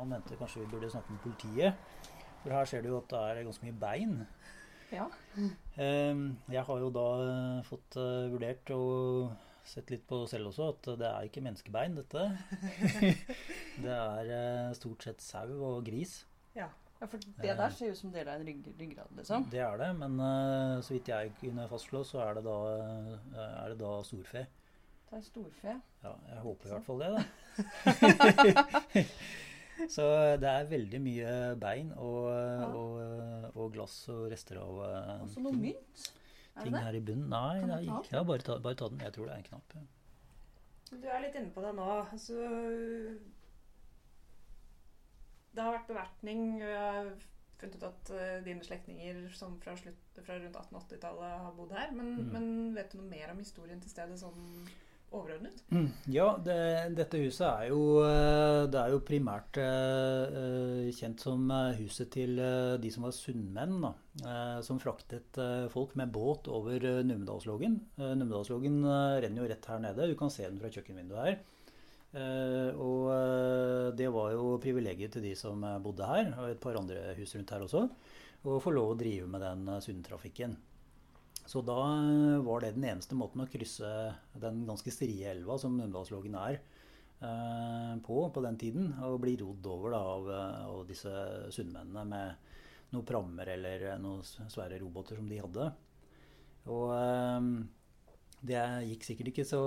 han 0.00 0.10
mente 0.10 0.40
kanskje 0.42 0.64
vi 0.64 0.72
burde 0.74 0.90
snakke 0.90 1.14
med 1.14 1.22
politiet. 1.28 1.72
For 2.42 2.50
her 2.58 2.66
ser 2.66 2.82
du 2.82 2.90
jo 2.90 2.98
at 2.98 3.14
det 3.14 3.22
er 3.30 3.44
ganske 3.46 3.70
mye 3.70 3.78
bein. 3.86 4.18
Ja. 4.90 5.06
Um, 5.78 6.24
jeg 6.50 6.62
har 6.66 6.82
jo 6.82 6.90
da 6.94 7.06
uh, 7.22 7.62
fått 7.66 7.96
uh, 8.00 8.26
vurdert 8.32 8.72
og 8.74 9.30
sett 9.70 9.90
litt 9.92 10.06
på 10.08 10.24
selv 10.30 10.50
også 10.50 10.70
at 10.72 10.88
det 10.98 11.08
er 11.08 11.28
ikke 11.28 11.42
menneskebein, 11.44 11.98
dette. 12.00 12.24
det 13.84 13.94
er 13.94 14.30
uh, 14.30 14.76
stort 14.76 15.06
sett 15.06 15.22
sau 15.22 15.46
og 15.54 15.84
gris. 15.86 16.20
Ja. 16.56 16.66
ja, 16.98 17.06
for 17.06 17.18
det 17.22 17.58
der 17.60 17.76
ser 17.76 17.92
ut 17.92 18.00
som 18.00 18.14
del 18.14 18.28
av 18.28 18.40
en 18.40 18.48
rygg, 18.48 18.64
ryggrad, 18.80 19.12
liksom. 19.18 19.46
Det 19.52 19.62
er 19.62 19.78
det, 19.82 19.90
men 20.00 20.18
uh, 20.18 20.80
så 20.82 20.96
vidt 20.96 21.12
jeg 21.12 21.34
kunne 21.38 21.68
fastslå, 21.70 22.02
så 22.06 22.24
er 22.26 22.40
det 22.40 22.46
da, 22.48 22.56
uh, 22.80 23.44
er 23.44 23.74
det 23.74 23.78
da 23.84 23.92
storfe. 24.06 24.46
Det 25.10 25.18
er 25.18 25.22
storfe. 25.26 25.76
Ja, 26.02 26.16
jeg 26.32 26.42
håper 26.42 26.66
i 26.66 26.74
hvert 26.74 26.86
fall 26.86 27.00
det, 27.02 27.14
da. 27.14 29.06
Så 29.88 30.04
det 30.42 30.48
er 30.50 30.68
veldig 30.70 31.00
mye 31.00 31.30
bein 31.62 31.92
og, 31.96 32.26
og, 32.76 33.50
og 33.54 33.72
glass 33.72 33.96
og 34.12 34.26
rester 34.32 34.58
av 34.60 34.80
Også 34.82 35.22
Og 35.22 35.28
så 35.36 35.40
noe 35.46 35.56
mynt. 35.56 36.10
Er 36.56 36.62
ting 36.66 36.74
det 36.74 36.82
her 36.82 36.98
i 36.98 37.00
bunnen. 37.00 37.28
Nei, 37.30 37.60
Kan 37.60 37.68
det 37.70 37.76
er 37.78 37.86
ikke. 37.88 38.12
Ja, 38.16 38.22
bare, 38.26 38.44
ta, 38.44 38.58
bare 38.58 38.74
ta 38.76 38.88
den. 38.92 39.00
Jeg 39.00 39.12
tror 39.16 39.24
det 39.26 39.32
er 39.32 39.38
en 39.40 39.48
knapp. 39.48 39.74
Ja. 39.74 39.84
Du 40.90 41.06
er 41.06 41.20
litt 41.22 41.36
inne 41.38 41.52
på 41.54 41.62
det 41.62 41.70
nå. 41.78 41.86
Altså, 42.10 42.34
det 45.54 45.62
har 45.64 45.74
vært 45.74 45.88
bevertning. 45.90 46.42
Vi 46.62 46.74
har 46.74 47.10
funnet 47.60 47.76
ut 47.76 47.86
at 47.88 48.10
eh, 48.16 48.36
dine 48.46 48.64
slektninger 48.64 49.24
som 49.36 49.56
fra, 49.62 49.74
slutt, 49.78 50.20
fra 50.24 50.36
rundt 50.40 50.56
1880-tallet 50.56 51.34
har 51.46 51.56
bodd 51.58 51.74
her. 51.76 51.90
Men, 51.96 52.14
Mm. 52.20 52.30
men 52.34 52.74
vet 52.76 52.92
du 52.92 52.98
noe 53.00 53.10
mer 53.10 53.32
om 53.32 53.38
historien 53.42 53.80
til 53.82 53.90
stedet 53.92 54.18
sånn 54.20 54.68
overordnet? 55.10 55.62
Ja, 56.10 56.26
det, 56.44 56.56
dette 56.98 57.20
huset 57.22 57.46
er 57.46 57.68
jo, 57.70 57.80
eh, 58.04 58.66
det 58.70 58.80
er 58.80 58.94
jo 58.94 59.02
primært 59.06 59.58
eh, 59.62 60.90
kjent 60.96 61.22
som 61.22 61.50
huset 61.78 62.12
til 62.14 62.38
de 62.80 62.92
som 62.94 63.06
var 63.06 63.14
sunnmenn, 63.16 63.88
eh, 64.22 64.58
som 64.66 64.80
fraktet 64.82 65.40
folk 65.74 65.96
med 65.98 66.12
båt 66.14 66.50
over 66.52 66.86
Numedalslågen. 67.06 67.78
Numedalslågen 67.98 68.82
renner 68.86 69.42
jo 69.42 69.50
rett 69.50 69.70
her 69.72 69.82
nede, 69.82 70.10
du 70.10 70.16
kan 70.18 70.32
se 70.32 70.46
den 70.46 70.60
fra 70.62 70.72
kjøkkenvinduet 70.72 71.26
her. 71.26 71.40
Og 72.82 73.04
det 73.94 74.08
var 74.10 74.32
jo 74.34 74.56
privilegiet 74.62 75.12
til 75.14 75.22
de 75.22 75.36
som 75.38 75.62
bodde 75.84 76.08
her, 76.08 76.32
og 76.40 76.48
et 76.50 76.62
par 76.62 76.78
andre 76.80 77.12
hus 77.20 77.36
rundt 77.36 77.52
her 77.54 77.62
også, 77.62 77.84
å 78.50 78.58
få 78.62 78.72
lov 78.74 78.96
å 78.96 78.98
drive 78.98 79.28
med 79.30 79.44
den 79.44 79.70
sundtrafikken. 79.84 80.56
Så 81.50 81.62
da 81.66 81.78
eh, 81.82 82.42
var 82.46 82.62
det 82.62 82.76
den 82.76 82.86
eneste 82.92 83.16
måten 83.18 83.42
å 83.42 83.48
krysse 83.50 83.88
den 84.38 84.62
ganske 84.68 84.92
strie 84.94 85.32
elva 85.32 85.56
som 85.58 85.74
Numedalslågen 85.74 86.36
er 86.38 86.60
eh, 86.60 87.94
på 88.06 88.22
på 88.30 88.44
den 88.44 88.58
tiden, 88.60 88.92
og 89.02 89.18
bli 89.24 89.34
rodd 89.40 89.66
over 89.66 89.96
da, 89.96 90.02
av, 90.12 90.30
eh, 90.30 90.60
av 90.70 90.84
disse 90.86 91.14
sunnmennene 91.56 92.06
med 92.06 92.94
noen 92.94 93.06
prammer 93.06 93.50
eller 93.56 93.98
noen 94.02 94.22
svære 94.22 94.78
roboter 94.82 95.18
som 95.18 95.26
de 95.30 95.42
hadde. 95.42 95.66
Og 96.70 96.90
det 98.46 98.58
gikk 98.88 99.06
sikkert 99.06 99.30
ikke 99.30 99.46
så 99.46 99.60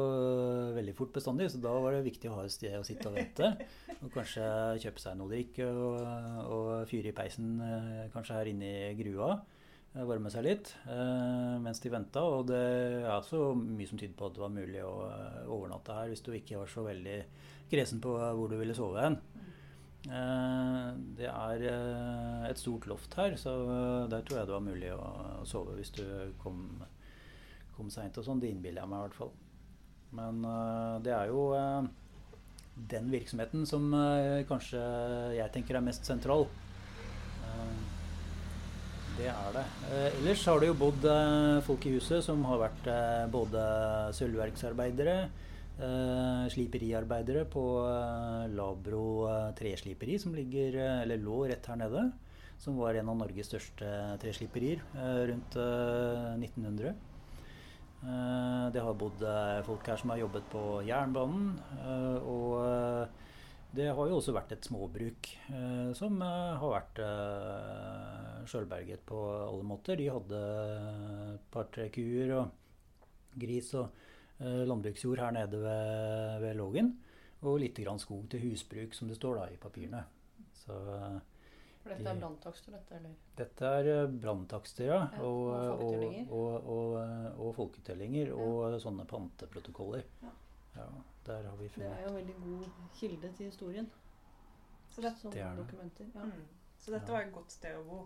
veldig 0.75 0.93
fort 0.97 1.15
bestandig, 1.15 1.47
så 1.51 1.61
da 1.63 1.71
var 1.83 1.95
det 1.95 2.03
viktig 2.05 2.29
å 2.29 2.35
ha 2.37 2.43
et 2.45 2.53
sted 2.53 2.75
å 2.77 2.83
sitte 2.85 3.07
og 3.09 3.15
vente. 3.15 3.49
Og 4.03 4.11
kanskje 4.13 4.43
kjøpe 4.83 5.03
seg 5.03 5.17
noe 5.17 5.29
å 5.29 5.31
drikke 5.31 5.67
og, 5.71 5.97
og 6.43 6.71
fyre 6.91 7.11
i 7.13 7.15
peisen 7.15 7.55
kanskje 8.13 8.39
her 8.39 8.51
inne 8.51 8.71
i 8.91 8.95
grua. 8.99 9.31
Eh, 9.95 10.05
Varme 10.07 10.31
seg 10.33 10.45
litt 10.45 10.73
eh, 10.89 11.55
mens 11.63 11.81
de 11.83 11.91
venta. 11.93 12.23
Og 12.25 12.47
det 12.49 12.61
er 13.03 13.27
så 13.27 13.53
mye 13.57 13.89
som 13.89 13.99
tyder 13.99 14.15
på 14.17 14.29
at 14.29 14.37
det 14.37 14.43
var 14.43 14.53
mulig 14.53 14.83
å 14.85 14.93
eh, 15.09 15.39
overnatte 15.47 15.97
her 15.97 16.11
hvis 16.11 16.23
du 16.25 16.33
ikke 16.35 16.59
var 16.61 16.71
så 16.71 16.85
veldig 16.87 17.17
kresen 17.71 18.03
på 18.03 18.13
hvor 18.13 18.51
du 18.51 18.57
ville 18.59 18.75
sove 18.77 19.01
hen. 19.01 19.19
Det 20.03 21.29
er 21.29 21.61
et 22.49 22.59
stort 22.59 22.89
loft 22.91 23.13
her, 23.15 23.37
så 23.39 23.53
der 24.11 24.25
tror 24.27 24.41
jeg 24.41 24.49
det 24.49 24.53
var 24.53 24.65
mulig 24.65 24.89
å, 24.91 25.05
sove 25.47 25.77
hvis 25.77 25.93
du 25.95 26.03
kom, 26.41 26.65
kom 27.77 27.87
seint 27.89 28.19
og 28.19 28.27
sånn. 28.27 28.41
Det 28.43 28.49
innbiller 28.51 28.83
jeg 28.83 28.91
meg 28.91 28.99
i 28.99 29.05
hvert 29.07 29.15
fall. 29.15 29.31
Men 30.19 30.43
det 31.07 31.15
er 31.15 31.31
jo 31.31 31.45
den 32.91 33.09
virksomheten 33.15 33.63
som 33.69 33.87
kanskje 34.51 34.83
jeg 35.39 35.55
tenker 35.55 35.79
er 35.79 35.87
mest 35.87 36.11
sentral. 36.11 36.45
Det 39.13 39.27
er 39.29 39.49
det. 39.53 39.63
Eh, 39.93 40.15
ellers 40.17 40.43
har 40.49 40.59
det 40.61 40.71
jo 40.71 40.75
bodd 40.79 41.03
eh, 41.05 41.59
folk 41.67 41.85
i 41.85 41.91
huset 41.93 42.23
som 42.25 42.41
har 42.49 42.63
vært 42.63 42.87
eh, 42.89 43.25
både 43.29 43.61
sølvverksarbeidere, 44.17 45.17
eh, 45.77 46.45
sliperiarbeidere 46.49 47.43
på 47.53 47.63
eh, 47.85 48.47
Labro 48.57 49.05
eh, 49.29 49.51
tresliperi, 49.59 50.17
som 50.21 50.33
ligger, 50.33 50.79
eller 51.03 51.21
lå 51.21 51.43
rett 51.51 51.69
her 51.69 51.77
nede. 51.83 52.07
Som 52.63 52.79
var 52.79 52.97
en 52.97 53.11
av 53.11 53.19
Norges 53.19 53.51
største 53.51 53.87
tresliperier 54.23 54.81
rundt 55.29 55.59
eh, 55.61 56.33
1900. 56.39 56.93
Eh, 58.03 58.65
det 58.73 58.81
har 58.81 58.97
bodd 58.97 59.21
folk 59.67 59.93
her 59.93 60.01
som 60.01 60.15
har 60.15 60.23
jobbet 60.23 60.49
på 60.55 60.63
jernbanen. 60.89 61.53
og 62.25 63.21
det 63.73 63.87
har 63.89 64.09
jo 64.09 64.19
også 64.19 64.33
vært 64.35 64.51
et 64.53 64.65
småbruk 64.67 65.29
eh, 65.49 65.91
som 65.97 66.19
eh, 66.21 66.57
har 66.61 66.73
vært 66.75 66.99
eh, 67.01 68.43
sjølberget 68.49 69.01
på 69.09 69.19
alle 69.47 69.65
måter. 69.65 69.97
De 69.97 70.11
hadde 70.13 70.41
et 71.33 71.47
par-tre 71.53 71.87
kuer 71.93 72.35
og 72.37 73.39
gris 73.41 73.71
og 73.79 73.87
eh, 74.37 74.61
landbruksjord 74.69 75.23
her 75.23 75.33
nede 75.33 75.61
ved, 75.63 76.37
ved 76.45 76.59
Lågen. 76.59 76.93
Og 77.43 77.57
litt 77.59 77.81
grann 77.81 77.99
skog 77.99 78.27
til 78.31 78.45
husbruk, 78.45 78.93
som 78.95 79.09
det 79.09 79.17
står 79.17 79.41
da 79.41 79.47
i 79.51 79.57
papirene. 79.59 80.03
Så 80.61 80.77
eh, 80.93 81.17
For 81.81 81.95
dette 81.95 82.13
er 82.13 82.21
branntakster, 82.21 82.77
dette, 82.77 82.99
eller? 83.01 83.17
dette 83.41 83.73
er 83.79 83.91
eh, 83.95 84.13
branntakster, 84.27 84.85
ja. 84.87 85.01
Ja, 85.17 85.25
og, 85.25 85.41
og 85.49 85.57
og, 85.57 85.81
folketellinger. 85.81 86.29
og, 86.29 86.71
og, 86.77 86.95
eh, 87.01 87.27
og 87.41 87.57
folketellinger. 87.57 88.31
Ja. 88.31 88.47
Og 88.47 88.79
sånne 88.85 89.09
panteprotokoller. 89.09 90.05
Ja. 90.21 90.37
Ja, 90.75 90.87
der 91.27 91.43
har 91.49 91.57
vi 91.59 91.69
Det 91.75 91.85
er 91.85 92.01
jo 92.03 92.09
en 92.09 92.15
veldig 92.15 92.35
god 92.41 92.65
kilde 92.97 93.29
til 93.37 93.51
historien. 93.51 93.89
Så, 94.89 95.01
det, 95.01 95.13
Det 95.33 95.41
er 95.41 95.55
det. 95.55 96.09
Ja. 96.13 96.25
mm. 96.25 96.43
så 96.77 96.91
dette 96.91 97.07
Ja. 97.07 97.13
var 97.13 97.21
et 97.25 97.33
godt 97.33 97.51
sted 97.51 97.77
å 97.77 97.83
bo. 97.87 98.01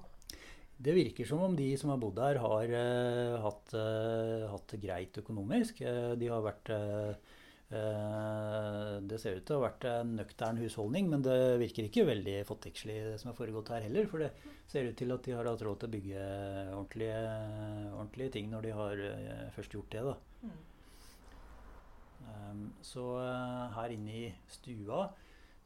Det 0.77 0.93
virker 0.93 1.25
som 1.25 1.41
om 1.41 1.55
de 1.57 1.71
som 1.77 1.89
har 1.89 1.97
bodd 1.97 2.19
her, 2.21 2.37
har 2.37 2.69
uh, 2.69 3.41
hatt, 3.41 3.73
uh, 3.73 4.45
hatt 4.51 4.67
det 4.75 4.81
greit 4.83 5.17
økonomisk. 5.17 5.81
Uh, 5.81 6.13
de 6.15 6.27
har 6.27 6.45
vært 6.45 6.73
Det 7.67 9.17
ser 9.19 9.41
ut 9.41 9.43
til 9.43 9.57
å 9.57 9.59
ha 9.59 9.65
vært 9.65 9.83
en 9.89 10.13
nøktern 10.15 10.55
husholdning, 10.61 11.09
men 11.11 11.21
det 11.25 11.57
virker 11.59 11.83
ikke 11.83 12.05
veldig 12.07 12.45
fattigslig 12.47 12.95
det 13.03 13.17
som 13.19 13.27
har 13.27 13.35
foregått 13.35 13.73
her 13.73 13.83
heller. 13.83 14.07
For 14.07 14.23
det 14.23 14.29
ser 14.71 14.87
ut 14.87 14.95
til 14.95 15.11
at 15.11 15.25
de 15.25 15.33
har 15.35 15.49
hatt 15.49 15.65
råd 15.67 15.81
til 15.81 15.89
å 15.89 15.95
bygge 15.97 16.21
ordentlige, 16.77 17.17
ordentlige 17.91 18.33
ting 18.37 18.47
når 18.53 18.69
de 18.69 18.71
har 18.77 19.03
først 19.57 19.75
gjort 19.75 19.91
det. 19.91 20.05
da. 20.07 20.15
Mm. 20.47 20.55
Så 22.83 23.03
eh, 23.21 23.63
her 23.75 23.93
inne 23.95 24.13
i 24.15 24.27
stua, 24.51 25.07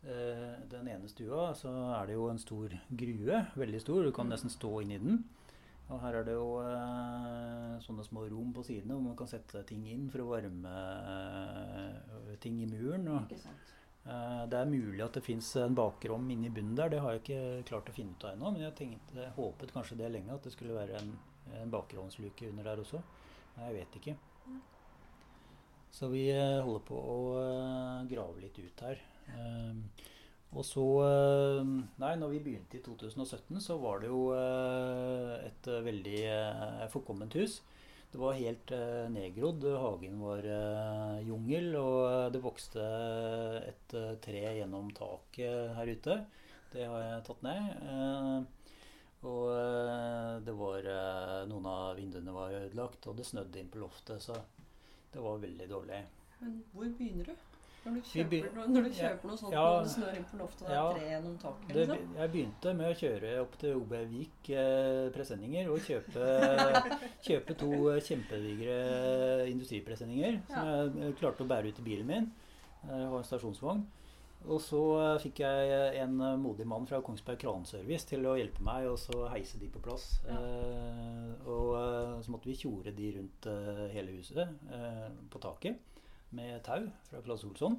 eh, 0.04 0.56
den 0.72 0.90
ene 0.92 1.10
stua, 1.12 1.52
så 1.58 1.72
er 1.98 2.10
det 2.10 2.18
jo 2.18 2.30
en 2.32 2.42
stor 2.42 2.74
grue. 2.90 3.44
Veldig 3.56 3.82
stor. 3.84 4.04
Du 4.06 4.16
kan 4.16 4.32
nesten 4.32 4.54
stå 4.54 4.80
inni 4.84 5.00
den. 5.02 5.24
Og 5.92 6.00
her 6.06 6.22
er 6.22 6.28
det 6.28 6.38
jo 6.38 6.48
eh, 6.64 7.76
sånne 7.84 8.06
små 8.08 8.26
rom 8.32 8.54
på 8.56 8.64
sidene 8.64 8.96
hvor 8.96 9.10
man 9.10 9.18
kan 9.20 9.28
sette 9.28 9.66
ting 9.68 9.84
inn 9.92 10.08
for 10.12 10.24
å 10.24 10.30
varme 10.32 10.76
ting 12.44 12.62
i 12.64 12.70
muren. 12.70 13.10
Og, 13.12 13.36
det 14.02 14.58
er 14.58 14.66
mulig 14.72 15.04
at 15.06 15.14
det 15.14 15.22
fins 15.22 15.52
en 15.62 15.76
bakrom 15.78 16.30
inni 16.34 16.50
bunnen 16.50 16.78
der. 16.80 16.90
Det 16.90 17.02
har 17.04 17.14
jeg 17.14 17.22
ikke 17.22 17.68
klart 17.70 17.92
å 17.92 17.94
finne 17.94 18.16
ut 18.16 18.26
av 18.26 18.34
ennå. 18.34 18.56
Men 18.56 18.66
jeg 18.66 18.78
tenkte, 18.80 19.20
jeg 19.20 19.36
håpet 19.36 19.76
kanskje 19.76 20.00
det 20.00 20.10
lenge, 20.16 20.34
at 20.34 20.48
det 20.48 20.56
skulle 20.56 20.80
være 20.80 21.04
en, 21.04 21.12
en 21.60 21.74
bakromsluke 21.76 22.50
under 22.50 22.72
der 22.72 22.82
også. 22.82 23.04
Men 23.54 23.68
jeg 23.68 23.82
vet 23.82 24.00
ikke. 24.02 24.16
Så 25.92 26.08
vi 26.08 26.30
eh, 26.32 26.62
holder 26.64 26.84
på 26.88 26.98
å 26.98 27.18
eh, 27.42 28.06
grave 28.12 28.40
litt 28.40 28.58
ut 28.62 28.84
her. 28.88 29.02
Eh, 29.36 30.08
og 30.52 30.66
så 30.68 30.84
Nei, 31.64 32.16
når 32.20 32.32
vi 32.34 32.40
begynte 32.44 32.76
i 32.76 32.82
2017, 32.84 33.60
så 33.64 33.78
var 33.80 34.02
det 34.02 34.10
jo 34.10 34.34
et 34.36 35.70
veldig 35.86 36.24
forkomment 36.92 37.38
hus. 37.40 37.62
Det 38.12 38.20
var 38.20 38.36
helt 38.36 38.74
nedgrodd. 39.16 39.64
Hagen 39.80 40.18
var 40.20 40.44
jungel, 41.24 41.70
og 41.80 42.36
det 42.36 42.42
vokste 42.44 42.84
et 43.62 43.96
tre 44.26 44.44
gjennom 44.58 44.92
taket 44.92 45.72
her 45.78 45.94
ute. 45.96 46.20
Det 46.74 46.84
har 46.84 47.00
jeg 47.06 47.26
tatt 47.30 47.48
ned. 47.48 48.52
Og 49.24 50.44
det 50.44 50.58
var 50.60 50.92
Noen 51.48 51.72
av 51.72 51.96
vinduene 51.96 52.36
var 52.36 52.60
ødelagt, 52.60 53.08
og 53.08 53.16
det 53.16 53.30
snødde 53.32 53.64
inn 53.64 53.72
på 53.72 53.86
loftet, 53.86 54.20
så 54.20 54.36
det 55.14 55.24
var 55.24 55.40
veldig 55.42 55.70
dårlig. 55.70 56.04
Men 56.42 56.60
hvor 56.74 56.92
begynner 56.98 57.26
du? 57.32 57.48
Når 57.82 57.96
du 57.98 58.02
kjøper, 58.06 58.50
når, 58.70 58.84
du 58.86 58.90
kjøper 58.94 59.26
noe 59.26 59.38
sånt 59.40 59.54
Ja. 59.56 59.62
når 59.66 59.88
du 59.88 59.90
snør 59.90 60.18
inn 60.20 60.26
på 60.30 60.38
loftet 60.38 60.62
og 60.62 60.68
det 60.70 60.76
Ja. 60.76 60.82
er 60.86 60.98
tre 61.00 61.08
gjennom 61.10 61.38
taket? 61.42 61.72
Liksom. 61.76 62.12
jeg 62.20 62.32
begynte 62.36 62.74
med 62.78 62.92
å 62.92 62.98
kjøre 63.00 63.32
opp 63.42 63.56
til 63.58 63.80
OB 63.80 63.96
Vik 64.12 64.50
eh, 64.54 65.10
presenninger 65.16 65.70
og 65.72 65.80
kjøpe, 65.88 66.28
kjøpe 67.28 67.56
to 67.58 67.72
eh, 67.90 68.02
kjempedigre 68.06 68.78
industripresenninger 69.50 70.38
som 70.52 70.70
jeg 70.70 71.10
eh, 71.10 71.16
klarte 71.18 71.42
å 71.42 71.50
bære 71.50 71.74
ut 71.74 71.82
i 71.82 71.88
bilen 71.90 72.06
min. 72.06 72.30
Jeg 72.86 73.10
har 73.10 73.18
en 73.18 73.26
stasjonsvogn. 73.26 73.82
Og 74.50 74.58
så 74.64 74.82
eh, 74.98 75.20
fikk 75.22 75.44
jeg 75.44 76.02
en 76.02 76.18
eh, 76.24 76.40
modig 76.42 76.66
mann 76.70 76.88
fra 76.90 77.02
Kongsberg 77.06 77.40
Kranservice 77.44 78.10
til 78.10 78.26
å 78.26 78.36
hjelpe 78.40 78.64
meg 78.66 78.88
og 78.90 78.98
så 79.02 79.28
heise 79.34 79.62
de 79.62 79.70
på 79.72 79.82
plass. 79.84 80.08
Ja. 80.26 80.40
Eh, 80.40 81.48
og 81.52 81.76
eh, 81.78 82.16
så 82.26 82.34
måtte 82.34 82.50
vi 82.50 82.58
tjore 82.58 82.94
de 82.96 83.12
rundt 83.18 83.50
hele 83.94 84.18
huset 84.18 84.42
eh, 84.74 85.08
på 85.30 85.42
taket 85.42 86.00
med 86.38 86.62
tau 86.66 86.86
fra 87.10 87.22
Claes 87.26 87.46
Olsson. 87.46 87.78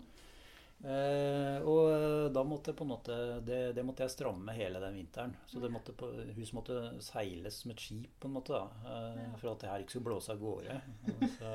Eh, 0.82 1.62
og 1.62 2.32
da 2.34 2.42
måtte 2.42 2.72
på 2.74 2.82
en 2.82 2.90
måte 2.90 3.16
det, 3.46 3.60
det 3.76 3.84
måtte 3.86 4.02
jeg 4.02 4.14
stramme 4.16 4.54
hele 4.56 4.80
den 4.82 4.98
vinteren. 4.98 5.36
Så 5.46 5.62
det 5.62 5.70
måtte 5.72 5.94
på, 5.94 6.10
huset 6.34 6.56
måtte 6.58 6.80
seiles 7.04 7.62
som 7.62 7.74
et 7.74 7.82
skip 7.82 8.18
på 8.22 8.30
en 8.30 8.36
måte 8.38 8.56
da, 8.56 8.64
eh, 8.90 9.36
for 9.38 9.52
at 9.54 9.62
det 9.62 9.70
her 9.70 9.84
ikke 9.84 9.96
skulle 9.96 10.10
blåse 10.10 10.34
av 10.34 10.42
gårde. 10.42 10.78
Og, 11.12 11.24
så, 11.38 11.54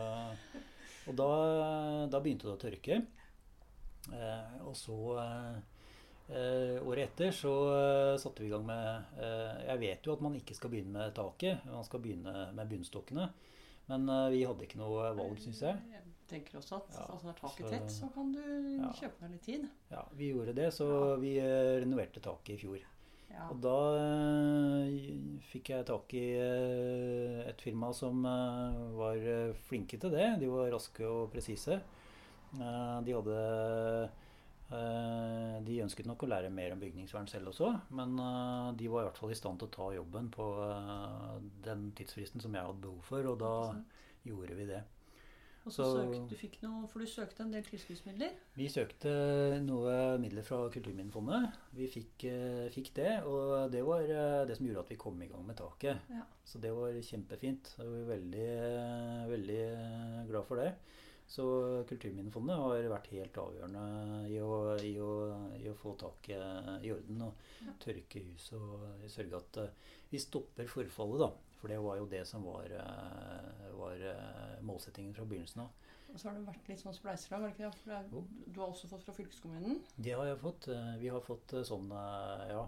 og 1.07 1.15
da, 1.15 1.31
da 2.11 2.19
begynte 2.19 2.47
det 2.49 2.55
å 2.55 2.59
tørke. 2.59 3.01
Eh, 4.13 4.61
og 4.63 4.75
så 4.77 4.95
eh, 6.29 6.77
året 6.83 7.09
etter 7.09 7.31
så 7.35 7.53
eh, 7.73 8.13
satte 8.21 8.43
vi 8.43 8.47
i 8.49 8.53
gang 8.53 8.65
med 8.67 9.19
eh, 9.19 9.65
Jeg 9.69 9.79
vet 9.83 10.07
jo 10.07 10.13
at 10.15 10.23
man 10.23 10.35
ikke 10.39 10.55
skal 10.55 10.71
begynne 10.73 10.93
med 10.95 11.15
taket, 11.17 11.65
man 11.67 11.83
skal 11.87 12.03
begynne 12.03 12.49
med 12.55 12.69
bunnstokkene. 12.71 13.29
Men 13.87 14.03
vi 14.33 14.41
hadde 14.43 14.65
ikke 14.65 14.81
noe 14.81 15.13
valg, 15.15 15.37
syns 15.39 15.61
jeg. 15.63 15.77
Jeg 15.93 16.01
tenker 16.27 16.57
også 16.59 16.75
at 16.81 16.89
Ja, 16.97 17.05
altså, 17.07 17.29
når 17.29 17.37
taket 17.39 17.65
er 17.69 17.71
tett, 17.77 17.91
så 17.95 18.09
kan 18.11 18.33
du 18.33 18.41
Ja. 18.41 18.89
kjøpe 18.99 19.21
deg 19.21 19.31
litt 19.31 19.45
tid. 19.47 19.67
Ja, 19.91 20.01
vi 20.11 20.33
gjorde 20.33 20.53
det, 20.57 20.73
så 20.75 20.87
Ja. 20.91 21.15
vi 21.21 21.31
renoverte 21.39 22.19
taket 22.19 22.49
i 22.49 22.57
fjor. 22.65 22.81
Ja. 23.31 23.47
Og 23.49 23.61
da 23.63 23.77
fikk 25.51 25.69
jeg 25.71 25.85
tak 25.87 26.13
i 26.19 26.25
et 27.47 27.61
firma 27.63 27.93
som 27.95 28.23
var 28.23 29.53
flinke 29.69 29.99
til 29.99 30.11
det. 30.11 30.27
De 30.41 30.49
var 30.51 30.69
raske 30.73 31.07
og 31.07 31.31
presise. 31.31 31.79
Eh, 32.55 32.99
de 33.03 33.13
hadde 33.17 33.37
eh, 34.71 35.55
De 35.67 35.79
ønsket 35.83 36.07
nok 36.09 36.23
å 36.25 36.29
lære 36.31 36.51
mer 36.53 36.73
om 36.75 36.81
bygningsvern 36.81 37.27
selv 37.31 37.51
også, 37.53 37.71
men 37.95 38.17
eh, 38.19 38.73
de 38.79 38.89
var 38.91 39.03
i 39.05 39.09
hvert 39.09 39.21
fall 39.21 39.33
i 39.35 39.39
stand 39.39 39.59
til 39.61 39.69
å 39.69 39.75
ta 39.77 39.87
jobben 39.95 40.29
på 40.33 40.47
den 41.67 41.89
tidsfristen 41.97 42.43
som 42.43 42.55
jeg 42.55 42.63
hadde 42.67 42.83
behov 42.83 43.01
for, 43.07 43.27
og 43.33 43.39
da 43.43 43.53
gjorde 44.27 44.55
vi 44.59 44.69
det. 44.73 44.83
Og 45.67 45.73
så 45.75 45.83
så- 45.83 45.95
søkte 45.99 46.29
du 46.31 46.35
fikk 46.39 46.53
noe, 46.63 46.87
for 46.87 46.99
du 47.03 47.05
søkte 47.11 47.41
en 47.43 47.51
del 47.51 47.63
tilskuddsmidler. 47.67 48.31
Vi 48.55 48.69
søkte 48.71 49.11
noe 49.65 50.17
midler 50.17 50.45
fra 50.47 50.69
Kulturminnefondet. 50.71 51.57
Vi 51.75 51.89
fikk, 51.91 52.23
fikk 52.71 52.93
det, 52.95 53.17
og 53.27 53.69
det 53.73 53.81
var 53.83 53.99
det 54.47 54.55
som 54.55 54.65
gjorde 54.65 54.85
at 54.85 54.89
vi 54.93 54.95
kom 54.95 55.19
i 55.21 55.27
gang 55.27 55.43
med 55.45 55.57
taket. 55.59 55.99
Ja. 56.09 56.23
Så 56.47 56.61
det 56.63 56.71
var 56.71 56.95
kjempefint. 57.03 57.73
og 57.79 57.83
Jeg 57.83 57.91
var 57.91 58.15
veldig, 58.15 58.47
veldig 59.33 60.29
glad 60.31 60.45
for 60.47 60.55
det. 60.63 60.71
Så 61.27 61.43
Kulturminnefondet 61.89 62.55
har 62.55 62.85
vært 62.87 63.09
helt 63.11 63.37
avgjørende 63.41 63.81
i 64.31 64.37
å, 64.39 64.51
i 64.79 64.93
å, 65.03 65.09
i 65.59 65.67
å 65.67 65.75
få 65.75 65.91
taket 65.99 66.85
i 66.87 66.93
orden 66.95 67.25
og 67.25 67.41
tørke 67.83 68.23
huset 68.29 68.55
og 68.55 69.03
sørge 69.11 69.41
at 69.41 69.59
eh, 69.65 69.97
vi 70.13 70.21
stopper 70.23 70.71
forfallet, 70.71 71.25
da. 71.25 71.29
For 71.57 71.73
det 71.73 71.81
var 71.83 71.97
jo 71.99 72.07
det 72.07 72.23
som 72.29 72.45
var, 72.47 72.71
eh, 72.71 73.67
var 73.75 74.07
eh, 74.13 74.63
målsettingen 74.63 75.15
fra 75.17 75.27
begynnelsen 75.27 75.65
av. 75.65 75.86
Og 76.13 76.19
så 76.19 76.29
har 76.29 76.37
det 76.37 76.47
vært 76.47 76.69
litt 76.71 76.81
sånn 76.81 76.95
spleiselag, 76.95 77.43
har 77.43 77.51
det 77.51 77.55
ikke 77.55 77.67
det? 77.67 77.77
For 77.77 77.91
det 77.91 77.97
er, 77.97 78.51
du 78.55 78.59
har 78.61 78.71
også 78.71 78.87
fått 78.89 79.03
fra 79.05 79.13
fylkeskommunen. 79.13 79.79
Det 80.01 80.13
har 80.17 80.25
jeg 80.29 80.39
fått. 80.41 80.67
Eh, 80.73 80.93
Vi 81.01 81.11
har 81.13 81.21
fått 81.21 81.53
eh, 81.53 81.65
sånn, 81.67 81.91
eh, 81.93 82.43
ja, 82.49 82.63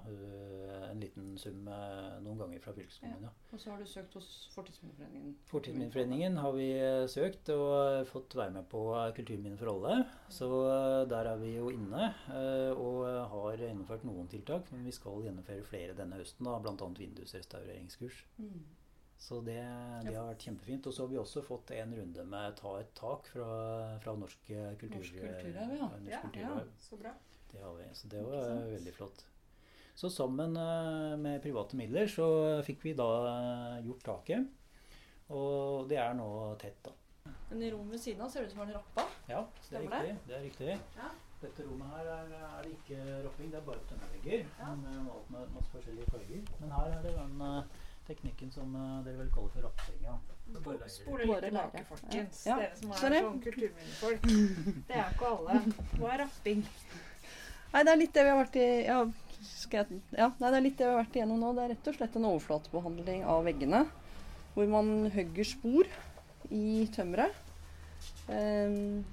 en 0.89 1.01
liten 1.01 1.31
sum 1.39 1.63
noen 1.65 2.41
ganger 2.43 2.61
fra 2.63 2.73
fylkeskommunen. 2.75 3.27
Ja. 3.29 3.31
Og 3.53 3.61
så 3.63 3.71
har 3.71 3.81
du 3.81 3.87
søkt 3.89 4.17
hos 4.19 4.29
Fortidsminneforeningen. 4.53 5.35
Fortidsminneforeningen 5.49 6.37
har 6.43 6.55
vi 6.57 6.67
søkt 7.11 7.49
og 7.55 8.07
fått 8.09 8.35
være 8.37 8.55
med 8.59 8.67
på 8.71 8.83
Kulturminne 9.17 9.57
for 9.59 9.73
alle. 9.73 10.01
Så 10.33 10.49
der 11.09 11.31
er 11.33 11.39
vi 11.41 11.55
jo 11.55 11.69
inne 11.73 12.11
og 12.75 13.05
har 13.33 13.63
gjennomført 13.65 14.05
noen 14.07 14.29
tiltak. 14.31 14.69
Men 14.73 14.85
vi 14.85 14.93
skal 14.95 15.23
gjennomføre 15.25 15.65
flere 15.65 15.97
denne 15.97 16.19
høsten, 16.21 16.45
bl.a. 16.49 16.91
vindusrestaureringskurs. 16.99 18.23
Mm. 18.37 18.61
Så 19.19 19.41
det, 19.43 19.57
det 20.05 20.13
har 20.15 20.29
vært 20.29 20.45
kjempefint. 20.47 20.85
Og 20.87 20.95
så 20.95 21.03
har 21.03 21.09
vi 21.11 21.17
også 21.19 21.41
fått 21.43 21.73
en 21.75 21.91
runde 21.97 22.23
med 22.25 22.55
Ta 22.59 22.77
et 22.79 22.93
tak 22.95 23.27
fra, 23.33 23.49
fra 23.99 24.13
Norsk 24.15 24.45
kulturarv. 24.79 25.09
kultur, 25.11 25.73
ja. 25.75 25.89
Ja, 26.07 26.21
kulturarv. 26.23 26.69
Så 26.79 26.99
bra. 27.01 27.11
Det 27.51 27.59
har 27.63 27.75
vi. 27.75 27.89
Så 27.93 28.07
det 28.07 28.23
var 28.23 28.63
veldig 28.71 28.93
flott. 28.95 29.25
Så 29.99 30.07
sammen 30.09 30.55
eh, 30.55 31.17
med 31.19 31.41
private 31.43 31.75
midler 31.75 32.07
så 32.07 32.25
fikk 32.63 32.85
vi 32.87 32.93
da 32.95 33.09
eh, 33.33 33.81
gjort 33.89 34.05
taket. 34.07 34.47
Og 35.35 35.89
det 35.91 35.97
er 35.99 36.13
nå 36.17 36.29
tett, 36.61 36.79
da. 36.85 36.93
Men 37.49 37.63
i 37.65 37.71
rommet 37.73 37.97
ved 37.97 38.01
siden 38.01 38.23
av 38.23 38.31
ser 38.31 38.45
det 38.45 38.53
ut 38.53 38.55
som 38.55 38.63
det 38.63 38.73
er 38.73 38.79
rappa. 38.79 39.03
Ja, 39.29 39.41
det 39.67 39.75
er 39.77 39.83
riktig. 39.83 40.15
Det 40.29 40.37
er 40.37 40.45
riktig. 40.47 40.77
Ja. 40.95 41.09
Dette 41.41 41.65
rommet 41.67 41.91
her 41.93 42.07
er, 42.13 42.31
er 42.39 42.63
det 42.65 42.71
ikke 42.77 43.03
rapping, 43.25 43.51
det 43.51 43.59
er 43.59 43.67
bare 43.67 43.83
tømmervegger. 43.91 44.41
Ja. 44.59 44.71
Med 44.79 45.11
med 45.35 45.53
masse 45.57 45.71
forskjellige 45.75 46.07
farger. 46.13 46.49
Men 46.63 46.73
her 46.77 46.95
er 46.95 47.03
det 47.05 47.13
den 47.19 47.43
eh, 47.49 47.77
teknikken 48.09 48.51
som 48.53 48.73
eh, 48.75 48.97
dere 49.05 49.21
vel 49.21 49.31
kaller 49.33 49.53
for 49.55 49.67
rapping. 49.69 50.01
Ja. 50.05 50.17
Spole 50.89 51.27
litt 51.29 51.45
tilbake, 51.45 51.85
folkens. 51.89 52.41
Ja. 52.49 52.57
Dere 52.57 52.75
som 52.79 52.93
er 52.95 53.15
sånn 53.19 53.39
kulturminnefolk. 53.45 54.27
Det 54.89 54.97
er 54.97 55.13
ikke 55.13 55.31
alle. 55.35 55.59
Hva 55.95 56.13
er 56.15 56.21
rapping? 56.25 56.63
Nei, 57.69 57.81
det 57.85 57.91
er 57.91 57.99
litt 58.01 58.15
det 58.15 58.23
vi 58.25 58.31
har 58.33 58.39
vært 58.39 58.55
i 58.57 58.67
ja, 58.87 59.01
skal 59.45 59.83
jeg, 59.83 59.99
ja, 60.17 60.31
nei, 60.39 60.49
det 60.49 60.57
er 60.57 60.63
litt 60.65 60.79
det 60.79 60.87
vi 60.87 60.89
har 60.89 61.03
vært 61.03 61.19
igjennom 61.19 61.43
nå. 61.43 61.51
Det 61.53 61.65
er 61.65 61.71
rett 61.75 61.89
og 61.91 61.99
slett 61.99 62.17
en 62.17 62.29
overflatebehandling 62.31 63.27
av 63.29 63.45
veggene. 63.45 63.83
Hvor 64.55 64.71
man 64.71 64.89
hugger 65.13 65.47
spor 65.47 65.91
i 66.49 66.87
tømmeret. 66.95 67.45
Um, 68.29 69.05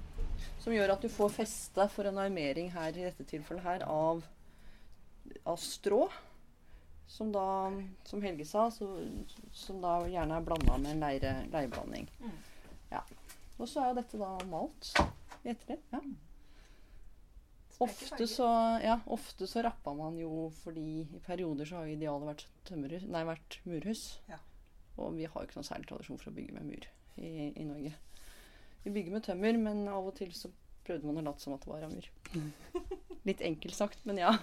som 0.63 0.73
gjør 0.75 0.95
at 0.95 1.03
du 1.05 1.09
får 1.11 1.31
feste 1.31 1.85
for 1.93 2.09
en 2.09 2.19
armering 2.21 2.71
her, 2.73 2.91
i 2.91 3.05
dette 3.05 3.25
tilfellet 3.29 3.63
her, 3.63 3.85
av, 3.87 4.23
av 5.47 5.59
strå. 5.61 6.07
Som 7.07 7.31
da, 7.31 7.71
som 8.05 8.21
Helge 8.21 8.45
sa, 8.45 8.67
så, 8.71 8.87
som 9.55 9.81
da 9.81 10.01
gjerne 10.11 10.37
er 10.37 10.47
blanda 10.47 10.77
med 10.77 10.91
en 10.91 11.03
leire, 11.05 11.33
leirblanding. 11.53 12.09
Mm. 12.19 12.37
Ja. 12.91 13.03
Og 13.57 13.69
så 13.69 13.81
er 13.81 13.91
jo 13.91 13.99
dette 14.01 14.19
da 14.21 14.31
malt 14.51 14.91
i 15.43 15.53
ettertid. 15.53 15.85
Ja. 15.93 16.01
Ofte 17.79 18.27
så, 18.27 18.47
ja, 18.81 18.99
ofte 19.05 19.47
så 19.47 19.61
rappa 19.61 19.93
man 19.93 20.17
jo 20.17 20.47
fordi 20.63 20.85
i 21.13 21.19
perioder 21.25 21.67
så 21.69 21.83
har 21.83 21.91
idealet 21.91 22.31
vært, 22.31 22.45
tømmerhus, 22.65 23.05
nei, 23.13 23.23
vært 23.27 23.59
murhus. 23.69 24.05
Ja. 24.29 24.39
Og 24.97 25.13
vi 25.17 25.27
har 25.29 25.41
jo 25.41 25.47
ikke 25.47 25.59
noen 25.59 25.67
særlig 25.67 25.89
tradisjon 25.91 26.17
for 26.17 26.31
å 26.31 26.37
bygge 26.37 26.55
med 26.57 26.71
mur 26.71 26.87
i, 27.21 27.51
i 27.53 27.65
Norge. 27.67 27.93
Vi 28.83 28.93
bygger 28.95 29.13
med 29.13 29.27
tømmer, 29.27 29.59
men 29.61 29.83
av 29.91 30.09
og 30.09 30.17
til 30.17 30.33
så 30.33 30.49
prøvde 30.87 31.09
man 31.09 31.21
å 31.21 31.27
late 31.27 31.43
som 31.43 31.55
at 31.55 31.63
det 31.63 31.71
var 31.71 31.83
rammer. 31.85 32.09
Litt 33.27 33.43
enkelt 33.43 33.75
sagt, 33.75 34.03
men 34.07 34.21
ja. 34.23 34.33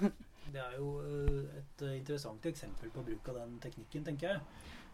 Det 0.52 0.60
er 0.60 0.76
jo 0.78 0.90
eh, 1.02 1.56
et 1.58 1.82
eh, 1.86 1.96
interessant 1.98 2.44
eksempel 2.46 2.92
på 2.94 3.04
bruk 3.06 3.30
av 3.32 3.40
den 3.40 3.56
teknikken, 3.64 4.04
tenker 4.06 4.34
jeg. 4.34 4.44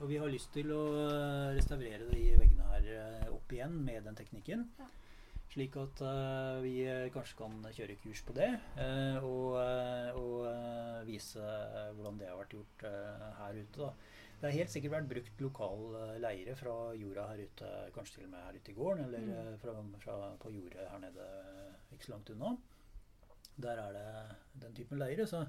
Og 0.01 0.09
vi 0.09 0.21
har 0.23 0.31
lyst 0.33 0.53
til 0.55 0.71
å 0.73 0.81
eh, 1.03 1.51
restaurere 1.59 2.07
de 2.13 2.31
veggene 2.41 2.71
her 2.71 3.35
opp 3.35 3.53
igjen 3.53 3.75
med 3.85 4.07
den 4.09 4.17
teknikken. 4.19 4.65
Ja. 4.79 4.89
Slik 5.51 5.75
at 5.83 5.99
vi 6.63 6.85
kanskje 7.11 7.41
kan 7.41 7.57
kjøre 7.75 7.97
kurs 7.99 8.21
på 8.23 8.37
det, 8.37 8.53
eh, 8.79 9.17
og, 9.27 9.57
og 10.21 10.45
vise 11.09 11.43
hvordan 11.97 12.21
det 12.21 12.29
har 12.31 12.39
vært 12.39 12.55
gjort 12.55 12.85
her 13.41 13.59
ute. 13.59 13.89
Da. 13.89 13.91
Det 14.40 14.48
har 14.48 14.57
helt 14.57 14.72
sikkert 14.72 14.94
vært 14.94 15.09
brukt 15.11 15.40
lokal 15.44 15.83
eh, 16.00 16.12
leire 16.22 16.55
fra 16.57 16.74
jorda 16.96 17.26
her 17.29 17.42
ute, 17.44 17.70
kanskje 17.92 18.14
til 18.14 18.24
og 18.24 18.31
med 18.33 18.46
her 18.46 18.57
ute 18.57 18.72
i 18.72 18.76
gården, 18.79 19.03
eller 19.05 19.20
Mm. 19.20 19.33
eh, 19.37 19.57
fra, 19.61 19.74
fra, 20.00 20.14
på 20.40 20.53
jordet 20.55 20.87
her 20.88 20.98
nede 21.03 21.26
eh, 21.26 21.74
ikke 21.92 22.07
så 22.07 22.12
langt 22.14 22.31
unna. 22.33 22.55
Der 23.61 23.83
er 23.83 23.92
det 23.92 24.62
den 24.62 24.74
typen 24.74 24.98
leire, 24.98 25.26
så 25.26 25.44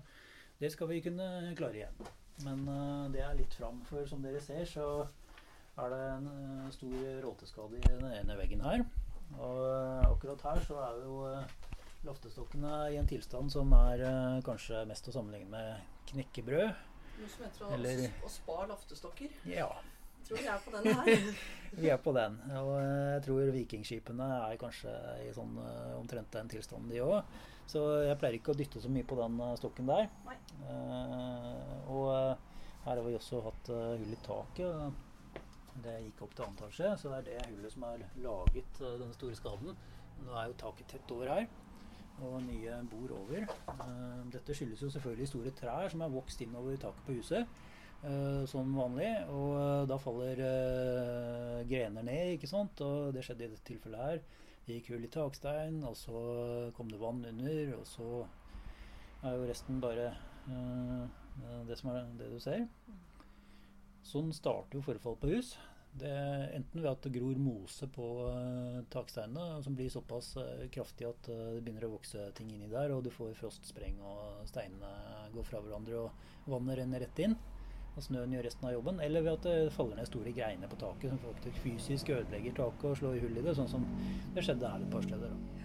det 0.60 0.72
skal 0.74 0.90
vi 0.92 1.00
kunne 1.02 1.56
klare 1.56 1.80
igjen. 1.80 2.02
Men 2.44 2.68
uh, 2.68 3.08
det 3.14 3.22
er 3.22 3.36
litt 3.38 3.54
fram, 3.54 3.80
for 3.86 4.06
som 4.10 4.22
dere 4.24 4.42
ser, 4.42 4.66
så 4.66 5.08
er 5.78 5.90
det 5.94 6.00
en 6.18 6.28
uh, 6.28 6.70
stor 6.74 6.96
råteskade 7.24 7.78
i 7.78 7.82
den 7.88 8.06
ene 8.12 8.38
veggen 8.40 8.62
her. 8.66 8.84
Og 9.38 9.60
uh, 9.62 10.12
akkurat 10.12 10.42
her 10.50 10.60
så 10.66 10.80
er 10.84 11.00
jo 11.06 11.16
loftestokkene 12.04 12.74
i 12.92 12.98
en 12.98 13.08
tilstand 13.08 13.52
som 13.54 13.72
er 13.78 14.02
kanskje 14.44 14.84
mest 14.90 15.08
å 15.08 15.14
sammenligne 15.14 15.52
med 15.54 16.08
knekkebrød. 16.12 16.72
Noe 17.20 17.30
som 17.30 17.46
heter 17.46 17.66
å, 17.68 17.72
Eller- 17.76 18.14
å 18.26 18.30
spa 18.32 18.60
laftestokker. 18.72 19.34
Ja, 19.52 19.70
Tror 20.22 20.38
vi 20.38 20.46
er 20.48 20.60
på 20.64 20.72
den 20.72 20.94
her. 20.96 21.32
vi 21.82 21.90
er 21.90 21.98
på 21.98 22.12
den. 22.16 22.36
Og 22.60 22.70
eh, 22.78 23.08
jeg 23.16 23.24
tror 23.26 23.50
vikingskipene 23.56 24.28
er 24.52 24.60
kanskje 24.62 24.92
i 25.26 25.32
sånn 25.36 25.56
eh, 25.60 25.96
omtrent 25.98 26.32
den 26.36 26.52
tilstanden, 26.54 26.92
de 26.94 27.02
òg. 27.04 27.34
Så 27.72 27.82
jeg 28.06 28.18
pleier 28.22 28.38
ikke 28.38 28.54
å 28.54 28.58
dytte 28.60 28.82
så 28.84 28.90
mye 28.92 29.08
på 29.08 29.18
den 29.20 29.40
eh, 29.42 29.56
stokken 29.60 29.90
der. 29.90 30.08
Nei. 30.28 30.38
Eh, 30.70 31.90
og 31.92 32.12
her 32.86 32.94
har 32.98 33.02
vi 33.06 33.16
også 33.18 33.42
hatt 33.46 33.72
eh, 33.74 33.96
hull 34.02 34.14
i 34.14 34.20
taket. 34.26 35.02
Det 35.82 35.98
gikk 36.06 36.22
opp 36.26 36.34
til 36.36 36.46
annen 36.46 36.58
etasje, 36.60 36.94
så 37.02 37.12
det 37.14 37.20
er 37.22 37.28
det 37.30 37.50
hullet 37.50 37.74
som 37.74 37.86
har 37.88 38.02
laget 38.26 38.82
eh, 38.84 38.96
denne 39.02 39.18
store 39.18 39.38
skaden. 39.40 39.78
Nå 40.22 40.36
er 40.38 40.50
jo 40.52 40.58
taket 40.62 40.90
tett 40.94 41.14
over 41.16 41.32
her, 41.34 41.48
og 42.22 42.42
nye 42.46 42.78
bord 42.92 43.12
over. 43.18 43.46
Eh, 43.74 44.22
dette 44.34 44.56
skyldes 44.56 44.82
jo 44.86 44.90
selvfølgelig 44.94 45.28
store 45.30 45.54
trær 45.58 45.90
som 45.92 46.04
er 46.06 46.14
vokst 46.14 46.42
innover 46.46 46.78
taket 46.80 47.08
på 47.08 47.18
huset. 47.18 47.48
eh, 48.04 48.46
som 48.50 48.72
vanlig, 48.74 49.10
og 49.30 49.50
eh, 49.62 49.88
da 49.90 49.98
faller 50.02 50.40
grener 51.70 52.02
ned, 52.04 52.36
ikke 52.36 52.50
sant. 52.50 52.82
Og 52.82 53.14
det 53.14 53.24
skjedde 53.26 53.46
i 53.46 53.52
dette 53.52 53.68
tilfellet 53.68 54.06
her. 54.06 54.22
Det 54.66 54.78
gikk 54.78 54.94
hull 54.94 55.06
i 55.06 55.12
takstein, 55.12 55.84
og 55.84 55.96
så 55.98 56.18
kom 56.78 56.90
det 56.90 57.02
vann 57.02 57.26
under, 57.26 57.76
og 57.80 57.86
så 57.90 58.26
er 59.24 59.38
jo 59.38 59.48
resten 59.50 59.82
bare 59.82 60.12
det 61.68 61.78
som 61.78 61.92
er 61.92 62.10
det 62.18 62.30
du 62.32 62.40
ser. 62.42 62.66
Sånn 64.06 64.34
starter 64.34 64.80
jo 64.80 64.86
forfall 64.86 65.18
på 65.22 65.30
hus. 65.36 65.56
Det 65.92 66.12
enten 66.56 66.82
ved 66.82 66.90
at 66.92 67.04
det 67.04 67.12
gror 67.18 67.40
mose 67.42 67.88
på 67.92 68.06
uh, 68.24 68.80
taksteinene, 68.94 69.60
som 69.64 69.76
blir 69.76 69.90
såpass 69.92 70.38
eh, 70.40 70.68
kraftig 70.72 71.10
at 71.10 71.28
eh, 71.28 71.58
det 71.58 71.66
begynner 71.66 71.90
å 71.90 71.96
vokse 71.98 72.30
ting 72.38 72.48
inni 72.54 72.70
der, 72.72 72.94
og 72.96 73.04
du 73.04 73.10
får 73.12 73.34
frostspreng 73.36 74.00
og 74.00 74.46
steinene 74.48 75.28
går 75.36 75.50
fra 75.50 75.60
hverandre 75.60 76.06
og 76.06 76.48
vannet 76.54 76.80
renner 76.80 77.04
rett 77.04 77.24
inn. 77.26 77.36
Og 77.92 78.06
snøen 78.06 78.32
gjør 78.32 78.46
resten 78.48 78.70
av 78.70 78.76
jobben. 78.78 79.02
Eller 79.04 79.26
ved 79.26 79.34
at 79.34 79.48
det 79.50 79.74
faller 79.76 80.00
ned 80.00 80.08
store 80.08 80.32
greiner 80.32 80.72
på 80.72 80.80
taket 80.80 81.12
som 81.12 81.20
faktisk 81.26 81.60
fysisk 81.66 82.14
ødelegger 82.16 82.56
taket 82.62 82.88
og 82.88 83.02
slår 83.02 83.20
hull 83.26 83.42
i 83.42 83.44
det, 83.44 83.56
sånn 83.58 83.68
som 83.68 83.84
det 84.32 84.46
skjedde 84.48 84.72
her 84.72 84.86
et 84.86 84.94
par 84.94 85.04
steder. 85.04 85.34
Da. 85.36 85.62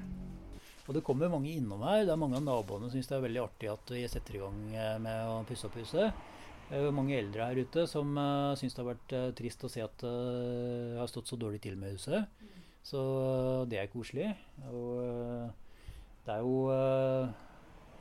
Og 0.87 0.95
det 0.95 1.03
kommer 1.07 1.31
mange 1.31 1.55
innom 1.55 1.83
her. 1.87 2.05
Det 2.07 2.15
er 2.15 2.19
mange 2.19 2.39
av 2.39 2.47
naboene 2.47 2.87
som 2.87 2.95
syns 2.95 3.11
det 3.11 3.17
er 3.19 3.27
veldig 3.29 3.43
artig 3.43 3.71
at 3.71 3.95
vi 3.95 4.03
setter 4.11 4.39
i 4.39 4.43
gang 4.43 4.59
eh, 4.75 4.97
med 5.03 5.31
å 5.31 5.39
pusse 5.47 5.71
opp 5.71 5.79
huset. 5.79 6.27
Det 6.67 6.75
er 6.75 6.83
jo 6.83 6.95
mange 6.95 7.15
eldre 7.15 7.45
her 7.47 7.61
ute 7.63 7.85
som 7.87 8.09
uh, 8.19 8.57
syns 8.59 8.75
det 8.75 8.83
har 8.83 8.89
vært 8.89 9.13
uh, 9.15 9.29
trist 9.39 9.63
å 9.63 9.71
se 9.71 9.85
at 9.85 10.03
det 10.03 10.99
har 10.99 11.11
stått 11.11 11.31
så 11.31 11.39
dårlig 11.39 11.61
til 11.63 11.77
med 11.79 11.95
huset. 11.95 12.27
Så 12.87 13.01
eh, 13.03 13.63
det 13.67 13.79
er 13.81 13.89
koselig. 13.91 14.29
Og 14.71 15.01
det 16.27 16.35
er 16.37 16.43
jo 16.45 16.59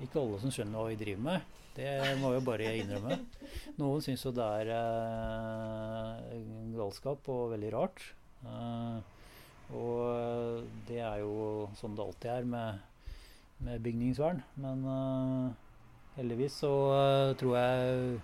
ikke 0.06 0.21
alle 0.21 0.38
som 0.43 0.51
skjønner 0.54 0.78
hva 0.78 0.91
vi 0.91 0.99
driver 0.99 1.23
med. 1.25 1.56
Det 1.73 1.88
må 2.21 2.30
jeg 2.30 2.38
jo 2.38 2.45
bare 2.45 2.67
innrømme. 2.78 3.17
Noen 3.82 4.04
syns 4.06 4.28
jo 4.28 4.34
det 4.38 4.45
er 4.62 4.69
galskap 6.75 7.25
og 7.34 7.56
veldig 7.56 7.71
rart. 7.73 8.06
Og 9.73 10.69
det 10.86 11.01
er 11.01 11.23
jo 11.23 11.65
sånn 11.82 11.97
det 11.97 12.06
alltid 12.06 12.32
er 12.36 12.47
med, 12.54 12.86
med 13.65 13.82
bygningsvern. 13.89 14.45
Men 14.62 14.86
heldigvis 16.19 16.62
så 16.62 16.75
tror 17.41 17.58
jeg 17.58 18.21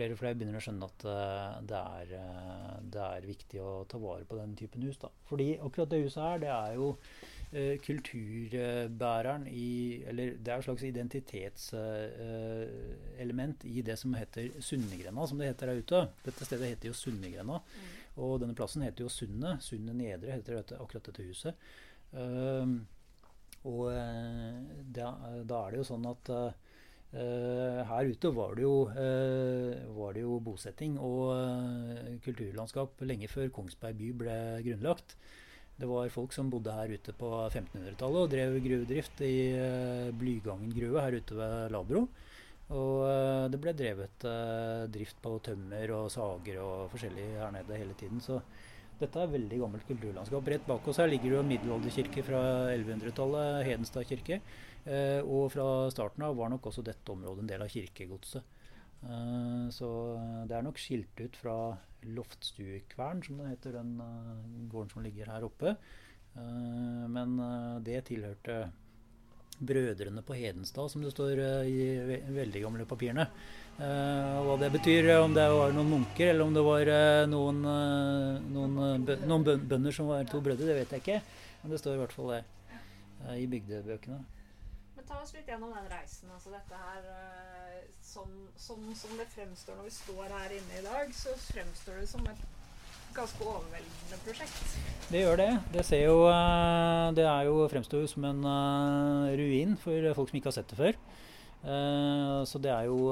flere 0.00 0.16
og 0.16 0.20
flere 0.20 0.36
begynner 0.38 0.56
å 0.56 0.60
skjønne 0.64 0.86
at 0.88 1.02
eh, 1.10 1.56
det, 1.68 1.80
er, 2.00 2.06
eh, 2.16 2.76
det 2.94 3.02
er 3.04 3.26
viktig 3.28 3.58
å 3.60 3.84
ta 3.90 3.98
vare 4.00 4.24
på 4.28 4.38
den 4.38 4.52
typen 4.56 4.82
hus. 4.86 4.98
Da. 5.02 5.08
Fordi 5.28 5.48
akkurat 5.60 5.90
det 5.92 6.04
huset 6.06 6.22
her, 6.24 6.36
det 6.40 6.52
er 6.54 6.72
jo 6.78 6.86
eh, 7.52 7.76
kulturbæreren 7.84 9.44
i 9.50 10.00
Eller 10.08 10.26
det 10.38 10.50
er 10.52 10.58
et 10.58 10.68
slags 10.68 10.84
identitetselement 10.88 13.58
i 13.68 13.82
det 13.84 13.96
som 14.00 14.10
heter 14.16 14.44
Sundegrenda, 14.64 15.22
som 15.28 15.38
det 15.40 15.50
heter 15.52 15.66
her 15.72 15.82
ute. 15.84 16.00
Dette 16.24 16.42
stedet 16.48 16.70
heter 16.72 16.86
jo 16.92 16.96
Sunnegrenda. 16.96 17.56
Og 18.20 18.32
denne 18.40 18.56
plassen 18.56 18.84
heter 18.86 19.00
jo 19.04 19.10
Sundet. 19.12 19.54
Sundet 19.66 19.96
Nedre 20.00 20.36
heter 20.38 20.52
dette, 20.60 20.74
akkurat 20.80 21.04
dette 21.10 21.28
huset. 21.28 21.54
Ehm, 22.16 22.72
og 23.68 23.84
da, 24.96 25.08
da 25.44 25.56
er 25.60 25.68
det 25.70 25.78
jo 25.82 25.90
sånn 25.92 26.06
at 26.08 26.24
her 27.10 28.06
ute 28.06 28.30
var 28.30 28.54
det, 28.54 28.62
jo, 28.62 28.74
eh, 28.94 29.80
var 29.96 30.14
det 30.14 30.22
jo 30.22 30.38
bosetting 30.46 30.98
og 31.02 31.32
eh, 31.34 32.18
kulturlandskap 32.22 33.02
lenge 33.02 33.26
før 33.30 33.50
Kongsberg 33.54 33.98
by 33.98 34.10
ble 34.22 34.36
grunnlagt. 34.68 35.16
Det 35.80 35.88
var 35.88 36.12
folk 36.12 36.34
som 36.36 36.50
bodde 36.52 36.74
her 36.76 36.92
ute 36.92 37.14
på 37.16 37.30
1500-tallet 37.48 38.20
og 38.20 38.30
drev 38.30 38.58
gruvedrift 38.62 39.22
i 39.24 39.34
Blygangen 40.12 40.74
gruve 40.76 41.02
her 41.02 41.16
ute 41.18 41.38
ved 41.38 41.72
Labro. 41.72 42.04
Og 42.70 43.02
eh, 43.08 43.46
det 43.50 43.58
ble 43.62 43.74
drevet 43.74 44.26
eh, 44.28 44.84
drift 44.94 45.18
på 45.22 45.34
tømmer 45.42 45.90
og 45.96 46.10
sager 46.14 46.60
og 46.62 46.90
forskjellig 46.92 47.26
her 47.40 47.54
nede 47.54 47.78
hele 47.80 47.96
tiden. 47.98 48.22
Så 48.22 48.38
dette 49.00 49.18
er 49.18 49.32
veldig 49.32 49.62
gammelt 49.64 49.86
kulturlandskap. 49.88 50.50
Rett 50.52 50.68
bak 50.68 50.86
oss 50.88 51.00
her 51.02 51.10
ligger 51.10 51.32
det 51.32 51.38
jo 51.38 51.46
middelalderkirke 51.48 52.24
fra 52.26 52.42
1100-tallet, 52.76 53.64
Hedenstad 53.66 54.06
kirke. 54.06 54.40
Eh, 54.88 55.20
og 55.20 55.50
fra 55.52 55.66
starten 55.92 56.24
av 56.24 56.36
var 56.38 56.50
nok 56.52 56.70
også 56.70 56.84
dette 56.84 57.12
området 57.12 57.44
en 57.44 57.52
del 57.52 57.64
av 57.64 57.72
kirkegodset. 57.72 58.58
Eh, 59.04 59.64
så 59.74 59.88
det 60.48 60.56
er 60.56 60.66
nok 60.66 60.80
skilt 60.80 61.20
ut 61.20 61.40
fra 61.40 61.56
Loftstuekvern, 62.16 63.24
som 63.26 63.40
det 63.40 63.50
heter, 63.54 63.76
den 63.76 63.98
eh, 64.00 64.46
gården 64.72 64.94
som 64.94 65.04
ligger 65.04 65.34
her 65.34 65.48
oppe. 65.48 65.76
Men 66.30 67.32
det 67.82 68.04
tilhørte 68.06 68.68
Brødrene 69.58 70.22
på 70.22 70.36
Hedenstad, 70.38 70.92
som 70.92 71.02
det 71.02 71.10
står 71.10 71.40
i 71.66 71.80
ve 72.06 72.20
veldig 72.36 72.62
gamle 72.62 72.86
papirene. 72.86 73.24
Hva 73.74 74.54
det 74.62 74.70
betyr, 74.76 75.10
om 75.24 75.34
det 75.34 75.48
var 75.50 75.74
noen 75.74 75.90
munker 75.90 76.30
eller 76.30 76.46
om 76.46 76.54
det 76.54 76.62
var 76.62 76.92
noen, 77.34 77.60
noen, 78.54 79.10
noen 79.26 79.48
bønder 79.74 79.96
som 79.98 80.12
var 80.14 80.22
to 80.30 80.38
brødre, 80.38 80.70
det 80.70 80.78
vet 80.78 80.94
jeg 80.94 81.02
ikke. 81.02 81.18
Men 81.64 81.74
det 81.74 81.82
står 81.82 81.98
i 81.98 82.02
hvert 82.04 82.14
fall 82.14 82.30
det 82.36 82.44
i 83.42 83.50
bygdebøkene. 83.50 84.22
Ta 85.10 85.18
oss 85.18 85.32
litt 85.34 85.48
gjennom 85.50 85.72
den 85.74 85.88
reisen. 85.90 86.30
altså 86.30 86.52
dette 86.54 86.78
her, 86.78 87.06
Sånn 88.00 88.46
sånn 88.58 88.86
som 88.96 89.18
det 89.18 89.26
fremstår 89.32 89.76
når 89.78 89.88
vi 89.88 89.92
står 89.94 90.32
her 90.32 90.52
inne 90.54 90.78
i 90.78 90.84
dag, 90.84 91.10
så 91.14 91.34
fremstår 91.42 91.98
det 92.00 92.06
som 92.10 92.22
et 92.30 92.44
ganske 93.14 93.42
overveldende 93.42 94.18
prosjekt. 94.22 94.76
Det 95.10 95.24
gjør 95.24 95.40
det. 95.40 95.48
Det, 95.74 95.84
ser 95.86 96.04
jo, 96.04 96.20
eh, 96.30 97.08
det 97.18 97.26
er 97.26 97.48
jo, 97.48 97.56
fremstår 97.72 98.06
som 98.10 98.26
en 98.30 98.46
eh, 98.52 99.34
ruin 99.40 99.74
for 99.82 100.06
folk 100.20 100.30
som 100.30 100.38
ikke 100.38 100.50
har 100.52 100.58
sett 100.60 100.70
det 100.70 100.78
før. 100.78 101.02
Så 102.48 102.56
det 102.64 102.70
er 102.72 102.86
jo 102.88 103.10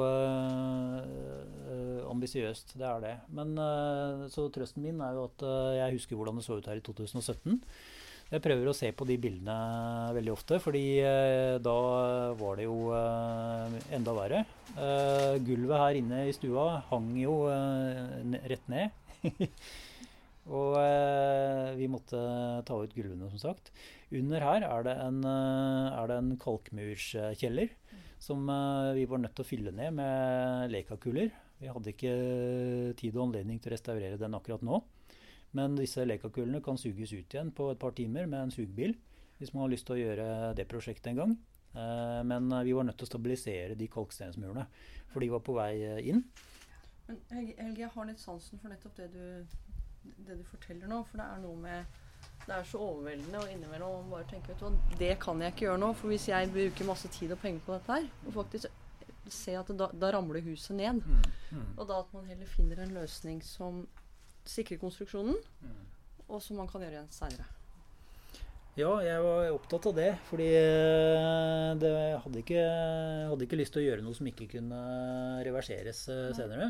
ambisiøst, 2.08 2.70
det 2.80 2.86
er 2.88 3.02
det. 3.02 3.10
Men 3.36 3.50
så 4.32 4.46
trøsten 4.48 4.86
min 4.86 5.02
er 5.04 5.18
jo 5.18 5.26
at 5.26 5.44
jeg 5.76 5.98
husker 5.98 6.16
hvordan 6.16 6.40
det 6.40 6.46
så 6.46 6.56
ut 6.56 6.70
her 6.70 6.80
i 6.80 6.86
2017. 6.86 7.58
Jeg 8.28 8.42
prøver 8.44 8.68
å 8.68 8.76
se 8.76 8.90
på 8.92 9.06
de 9.08 9.14
bildene 9.16 9.54
veldig 10.12 10.32
ofte, 10.34 10.58
fordi 10.60 11.00
eh, 11.00 11.54
da 11.64 11.76
var 12.36 12.58
det 12.58 12.66
jo 12.66 12.90
eh, 12.92 13.76
enda 13.96 14.12
verre. 14.12 14.42
Eh, 14.76 15.38
gulvet 15.46 15.80
her 15.80 15.96
inne 15.96 16.26
i 16.28 16.34
stua 16.36 16.82
hang 16.90 17.14
jo 17.16 17.38
eh, 17.48 18.34
rett 18.52 18.68
ned. 18.68 18.92
Og 20.58 20.76
eh, 20.76 21.72
vi 21.80 21.88
måtte 21.88 22.20
ta 22.68 22.76
ut 22.76 22.92
gulvene, 22.92 23.30
som 23.32 23.40
sagt. 23.40 23.72
Under 24.12 24.44
her 24.44 24.68
er 24.68 24.84
det 24.84 24.98
en, 25.06 25.24
eh, 25.24 25.96
er 25.96 26.12
det 26.12 26.20
en 26.20 26.30
kalkmurskjeller 26.44 27.72
som 28.20 28.44
vi 28.98 29.04
var 29.08 29.20
nødt 29.22 29.36
til 29.38 29.46
å 29.46 29.48
fylle 29.48 29.72
ned 29.72 29.94
med 29.94 30.72
lekakuler. 30.74 31.32
Vi 31.62 31.70
hadde 31.70 31.92
ikke 31.94 32.14
tid 32.98 33.14
og 33.14 33.28
anledning 33.28 33.60
til 33.62 33.70
å 33.70 33.76
restaurere 33.78 34.20
den 34.20 34.36
akkurat 34.36 34.64
nå. 34.66 34.82
Men 35.56 35.76
disse 35.78 36.04
lekakulene 36.04 36.60
kan 36.64 36.76
suges 36.80 37.12
ut 37.14 37.34
igjen 37.34 37.52
på 37.56 37.70
et 37.72 37.80
par 37.80 37.94
timer 37.96 38.26
med 38.26 38.42
en 38.42 38.52
sugebil. 38.52 38.96
Hvis 39.38 39.54
man 39.54 39.64
har 39.64 39.72
lyst 39.72 39.86
til 39.88 39.96
å 39.96 40.02
gjøre 40.02 40.26
det 40.58 40.66
prosjektet 40.68 41.12
en 41.12 41.22
gang. 41.22 41.36
Eh, 41.74 42.24
Men 42.24 42.52
eh, 42.52 42.64
vi 42.66 42.72
var 42.72 42.84
nødt 42.88 42.98
til 42.98 43.06
å 43.08 43.12
stabilisere 43.12 43.78
de 43.78 43.88
kalkstensmurene, 43.92 44.66
for 45.12 45.24
de 45.24 45.30
var 45.32 45.44
på 45.44 45.54
vei 45.56 45.72
eh, 45.84 46.02
inn. 46.10 46.24
Men 47.08 47.20
Helge, 47.30 47.84
jeg 47.84 47.90
har 47.94 48.08
litt 48.08 48.20
sansen 48.20 48.60
for 48.60 48.72
nettopp 48.72 48.98
det 48.98 49.08
du, 49.14 49.56
det 50.26 50.40
du 50.40 50.44
forteller 50.48 50.90
nå. 50.90 51.04
For 51.08 51.20
det 51.20 51.28
er 51.28 51.40
noe 51.44 51.56
med 51.62 51.96
Det 52.48 52.56
er 52.56 52.64
så 52.66 52.80
overveldende, 52.80 53.38
og 53.38 53.52
innimellom 53.52 54.10
bare 54.10 54.26
tenker 54.28 54.54
vet 54.54 54.60
du 54.60 54.66
hva, 54.66 54.98
Det 54.98 55.14
kan 55.22 55.40
jeg 55.44 55.52
ikke 55.54 55.66
gjøre 55.66 55.80
nå. 55.84 55.92
For 56.00 56.12
hvis 56.12 56.28
jeg 56.28 56.52
bruker 56.52 56.88
masse 56.88 57.08
tid 57.14 57.32
og 57.32 57.40
penger 57.42 57.64
på 57.64 57.76
dette 57.76 57.96
her, 57.98 58.10
og 58.26 58.36
faktisk 58.40 58.84
ser 59.28 59.58
at 59.60 59.70
da, 59.76 59.90
da 59.92 60.10
ramler 60.14 60.40
huset 60.46 60.76
ned. 60.76 61.02
Mm. 61.04 61.24
Mm. 61.52 61.66
Og 61.76 61.88
da 61.88 62.00
at 62.00 62.12
man 62.16 62.28
heller 62.28 62.48
finner 62.48 62.80
en 62.82 62.94
løsning 62.96 63.42
som 63.44 63.82
sikrer 64.48 64.80
konstruksjonen, 64.82 65.36
Mm. 65.62 65.78
og 66.28 66.42
som 66.42 66.56
man 66.60 66.68
kan 66.68 66.82
gjøre 66.84 66.98
igjen 66.98 67.12
seinere. 67.14 67.46
Ja, 68.78 68.92
jeg 69.02 69.18
var 69.24 69.48
opptatt 69.56 69.88
av 69.90 69.94
det. 69.96 70.10
Fordi 70.28 70.46
eh, 70.54 71.72
det 71.82 71.90
hadde 72.22 72.38
ikke, 72.44 72.62
hadde 73.32 73.46
ikke 73.48 73.58
lyst 73.58 73.74
til 73.74 73.82
å 73.82 73.86
gjøre 73.88 74.04
noe 74.06 74.14
som 74.14 74.28
ikke 74.30 74.46
kunne 74.52 74.78
reverseres 75.46 76.04
eh, 76.14 76.28
senere. 76.38 76.68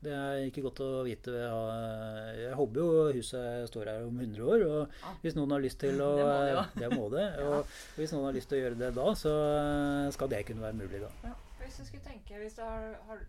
Det 0.00 0.12
er 0.16 0.44
ikke 0.46 0.62
godt 0.64 0.78
å 0.80 1.02
vite. 1.04 1.32
Jeg, 1.34 2.36
jeg 2.46 2.54
håper 2.56 2.80
jo 2.80 2.92
huset 3.18 3.66
står 3.68 3.90
her 3.90 4.06
om 4.06 4.22
100 4.22 4.46
år. 4.46 4.62
Og 4.70 5.18
hvis 5.24 5.34
noen 5.36 5.52
har 5.56 5.60
lyst 5.66 5.80
til 5.82 5.98
å 6.00 6.12
Det 6.80 6.88
må 6.94 7.10
det. 7.12 7.26
Og 7.44 7.74
hvis 7.98 8.14
noen 8.14 8.30
har 8.30 8.38
lyst 8.38 8.48
til 8.48 8.60
å 8.60 8.62
gjøre 8.62 8.78
det 8.80 8.94
da, 8.96 9.08
så 9.18 9.34
skal 10.14 10.30
det 10.32 10.44
kunne 10.48 10.64
være 10.64 10.78
mulig 10.78 11.02
da. 11.02 11.34
Hvis 11.60 11.82
du 11.82 11.84
skulle 11.90 12.06
tenke, 12.06 12.38
hvis 12.40 12.56
du 12.56 12.62
har, 12.64 12.94
har, 13.10 13.20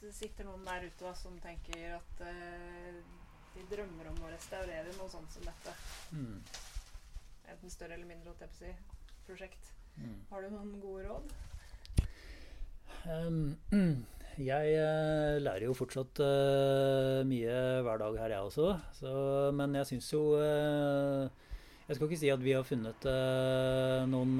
det 0.00 0.12
sitter 0.14 0.46
noen 0.46 0.64
der 0.66 0.84
ute 0.86 1.04
da, 1.04 1.12
som 1.18 1.38
tenker 1.42 1.96
at 1.96 2.20
uh, 2.22 3.00
de 3.56 3.64
drømmer 3.72 4.10
om 4.12 4.20
å 4.22 4.30
restaurere 4.32 4.92
noe 4.98 5.10
sånt 5.10 5.32
som 5.34 5.42
dette, 5.48 5.74
Mm. 6.14 6.38
enten 7.48 7.70
større 7.72 7.96
eller 7.96 8.06
mindre 8.06 8.34
si, 8.58 8.70
prosjekt, 9.26 9.72
Mm. 9.98 10.20
har 10.30 10.42
du 10.42 10.50
noen 10.54 10.80
gode 10.80 11.08
råd? 11.08 11.32
Um, 13.08 13.56
jeg 14.38 14.74
uh, 14.78 15.38
lærer 15.42 15.64
jo 15.66 15.74
fortsatt 15.74 16.20
uh, 16.22 17.24
mye 17.26 17.56
hver 17.82 17.98
dag 17.98 18.18
her, 18.20 18.30
jeg 18.36 18.46
også. 18.46 18.68
Så, 19.00 19.12
men 19.58 19.74
jeg 19.74 19.86
syns 19.90 20.12
jo 20.12 20.22
Jeg 21.88 21.96
skal 21.96 22.06
ikke 22.06 22.20
si 22.20 22.28
at 22.30 22.42
vi 22.44 22.52
har 22.52 22.62
funnet 22.68 23.06
noen 24.12 24.34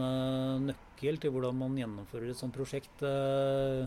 nøkkel 0.69 1.17
til 1.19 1.33
hvordan 1.33 1.57
man 1.57 1.79
gjennomfører 1.81 2.29
et 2.29 2.37
sånt 2.37 2.53
prosjekt 2.53 3.01
eh, 3.09 3.87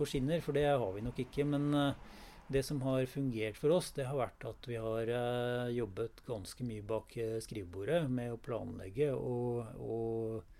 på 0.00 0.08
skinner, 0.08 0.40
for 0.44 0.56
det 0.56 0.66
har 0.68 0.90
vi 0.96 1.04
nok 1.04 1.20
ikke. 1.22 1.44
Men 1.48 1.68
eh, 1.76 2.18
det 2.50 2.64
som 2.66 2.80
har 2.82 3.04
fungert 3.06 3.58
for 3.60 3.76
oss, 3.76 3.92
det 3.96 4.08
har 4.08 4.18
vært 4.18 4.46
at 4.48 4.66
vi 4.70 4.78
har 4.80 5.12
eh, 5.14 5.70
jobbet 5.76 6.24
ganske 6.26 6.66
mye 6.66 6.84
bak 6.88 7.14
eh, 7.20 7.36
skrivebordet 7.44 8.02
med 8.10 8.32
å 8.34 8.40
planlegge 8.42 9.12
og, 9.14 9.76
og 9.78 10.56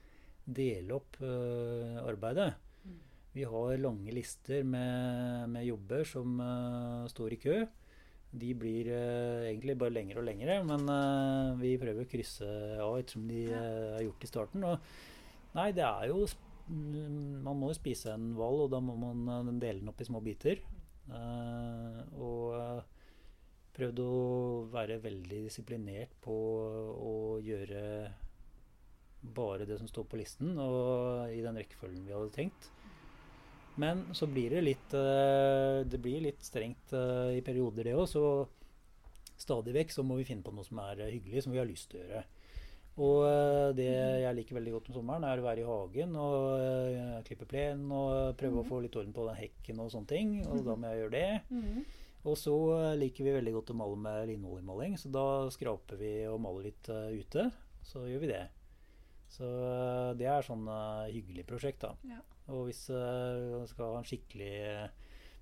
dele 0.50 0.96
opp 0.96 1.18
arbeidet. 1.22 2.52
Vi 3.30 3.44
har 3.46 3.76
lange 3.78 4.10
lister 4.10 4.64
med, 4.66 5.44
med 5.52 5.62
jobber 5.68 6.02
som 6.08 6.40
står 7.12 7.36
i 7.36 7.38
kø. 7.38 7.58
De 8.34 8.48
blir 8.58 8.88
egentlig 8.90 9.76
bare 9.78 9.94
lengre 9.94 10.18
og 10.18 10.26
lengre, 10.26 10.56
men 10.66 10.90
vi 11.60 11.76
prøver 11.78 12.02
å 12.02 12.10
krysse 12.10 12.48
av 12.82 12.96
ettersom 12.98 13.28
de 13.30 13.44
er 13.54 14.02
gjort 14.08 14.26
i 14.26 14.30
starten. 14.32 14.66
Og 14.72 15.54
nei, 15.54 15.68
det 15.76 15.86
er 15.86 16.10
jo 16.10 16.24
sp- 16.26 16.42
mm, 16.42 16.49
Man 16.70 17.58
må 17.58 17.70
jo 17.70 17.78
spise 17.78 18.14
en 18.14 18.30
hval, 18.38 18.64
og 18.64 18.72
da 18.72 18.80
må 18.84 18.94
man 18.98 19.26
eh, 19.32 19.52
dele 19.62 19.80
den 19.82 19.90
opp 19.90 20.00
i 20.02 20.06
små 20.06 20.22
biter. 20.22 20.60
Eh, 21.10 22.00
og 22.22 22.56
eh, 22.58 22.82
prøvd 23.74 24.02
å 24.04 24.10
være 24.70 25.00
veldig 25.02 25.44
disiplinert 25.48 26.14
på 26.22 26.34
å 26.94 27.14
gjøre 27.42 27.82
bare 29.20 29.66
det 29.68 29.76
som 29.80 29.88
står 29.90 30.06
på 30.08 30.20
listen, 30.20 30.54
og 30.62 31.32
i 31.34 31.42
den 31.44 31.58
rekkefølgen 31.60 32.06
vi 32.06 32.14
hadde 32.14 32.36
tenkt. 32.36 32.70
Men 33.80 34.06
så 34.16 34.26
blir 34.28 34.50
det 34.52 34.62
litt 34.64 34.92
Det 34.92 35.98
blir 36.02 36.24
litt 36.24 36.42
strengt 36.44 36.90
i 36.92 37.40
perioder, 37.44 37.86
det 37.86 37.94
òg. 37.94 38.08
Så 38.10 38.22
stadig 39.40 39.72
vekk 39.76 39.94
så 39.94 40.04
må 40.04 40.18
vi 40.18 40.26
finne 40.28 40.44
på 40.44 40.52
noe 40.52 40.66
som 40.66 40.80
er 40.82 41.04
hyggelig, 41.06 41.44
som 41.44 41.54
vi 41.54 41.60
har 41.60 41.68
lyst 41.68 41.92
til 41.92 42.00
å 42.00 42.02
gjøre. 42.02 42.24
Og 42.98 43.22
eh, 43.24 43.70
det 43.78 43.88
jeg 44.24 44.36
liker 44.36 44.58
veldig 44.58 44.74
godt 44.74 44.90
om 44.90 44.98
sommeren, 44.98 45.24
er 45.26 45.40
å 45.40 45.46
være 45.46 45.62
i 45.62 45.68
hagen 45.68 46.16
og 46.18 46.36
eh, 46.58 47.16
klippe 47.26 47.46
plen 47.48 47.86
og 47.94 48.36
prøve 48.40 48.62
å 48.62 48.66
få 48.66 48.80
litt 48.84 48.96
orden 48.98 49.14
på 49.14 49.26
den 49.28 49.38
hekken 49.38 49.82
og 49.84 49.92
sånne 49.94 50.10
ting. 50.10 50.32
Og 50.50 50.64
da 50.66 50.76
må 50.76 50.90
jeg 50.90 51.04
gjøre 51.04 51.14
det. 51.14 51.28
Og 52.28 52.36
så 52.36 52.56
eh, 52.76 52.96
liker 53.00 53.26
vi 53.26 53.36
veldig 53.38 53.54
godt 53.56 53.72
å 53.72 53.78
male 53.80 54.00
med 54.06 54.24
linoljemaling, 54.32 54.96
så 55.00 55.12
da 55.12 55.26
skraper 55.54 56.00
vi 56.00 56.14
og 56.28 56.40
maler 56.42 56.70
litt 56.70 56.90
ute. 56.90 57.46
Så 57.86 58.04
gjør 58.08 58.26
vi 58.26 58.32
det. 58.34 58.42
Så 59.30 59.46
det 60.18 60.26
er 60.26 60.42
sånn 60.42 60.66
hyggelig 61.08 61.46
prosjekt, 61.46 61.84
da. 61.84 61.94
Ja. 62.10 62.18
Og 62.50 62.66
hvis 62.66 62.82
vi 62.90 63.60
skal 63.70 63.92
ha 63.94 64.00
en 64.00 64.08
skikkelig 64.08 64.54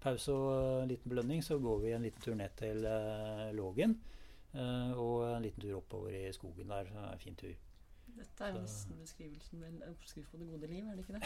pause 0.02 0.34
og 0.36 0.82
en 0.82 0.90
liten 0.90 1.08
belønning, 1.08 1.40
så 1.42 1.56
går 1.58 1.80
vi 1.82 1.94
en 1.96 2.04
liten 2.04 2.22
tur 2.22 2.36
ned 2.36 2.52
til 2.60 2.84
Lågen. 3.56 3.96
Eh, 4.58 4.92
og 4.98 5.24
en 5.36 5.42
liten 5.46 5.62
tur 5.64 5.78
oppover 5.78 6.14
i 6.18 6.32
skogen 6.36 6.68
der. 6.74 6.90
så 6.92 6.98
er 7.04 7.12
En 7.12 7.24
fin 7.24 7.36
tur. 7.38 7.54
Dette 8.18 8.44
er 8.44 8.54
jo 8.54 8.60
nesten 8.64 8.96
beskrivelsen 8.98 9.60
med 9.60 9.68
en 9.68 9.82
oppskrift 9.92 10.30
på 10.32 10.38
det 10.40 10.48
gode 10.48 10.66
liv, 10.66 10.86
er 10.88 10.96
det 10.96 11.04
ikke 11.04 11.18
det? 11.18 11.22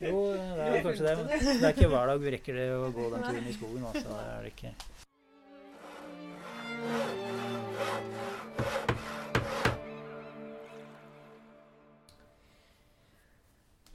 Jo, 0.10 0.18
det 0.32 0.66
er 0.66 0.82
kanskje 0.82 1.06
det. 1.06 1.16
Men 1.16 1.28
det 1.32 1.64
er 1.64 1.72
ikke 1.72 1.88
hver 1.94 2.06
dag 2.12 2.20
vi 2.20 2.34
rekker 2.36 2.60
det 2.60 2.68
å 2.76 2.90
gå 2.98 3.08
den 3.14 3.24
turen 3.30 3.48
i 3.48 3.56
skogen. 3.56 3.86
Altså, 3.92 4.08
det 4.10 4.26
er 4.34 4.44
det 4.44 4.52
ikke. 4.52 4.74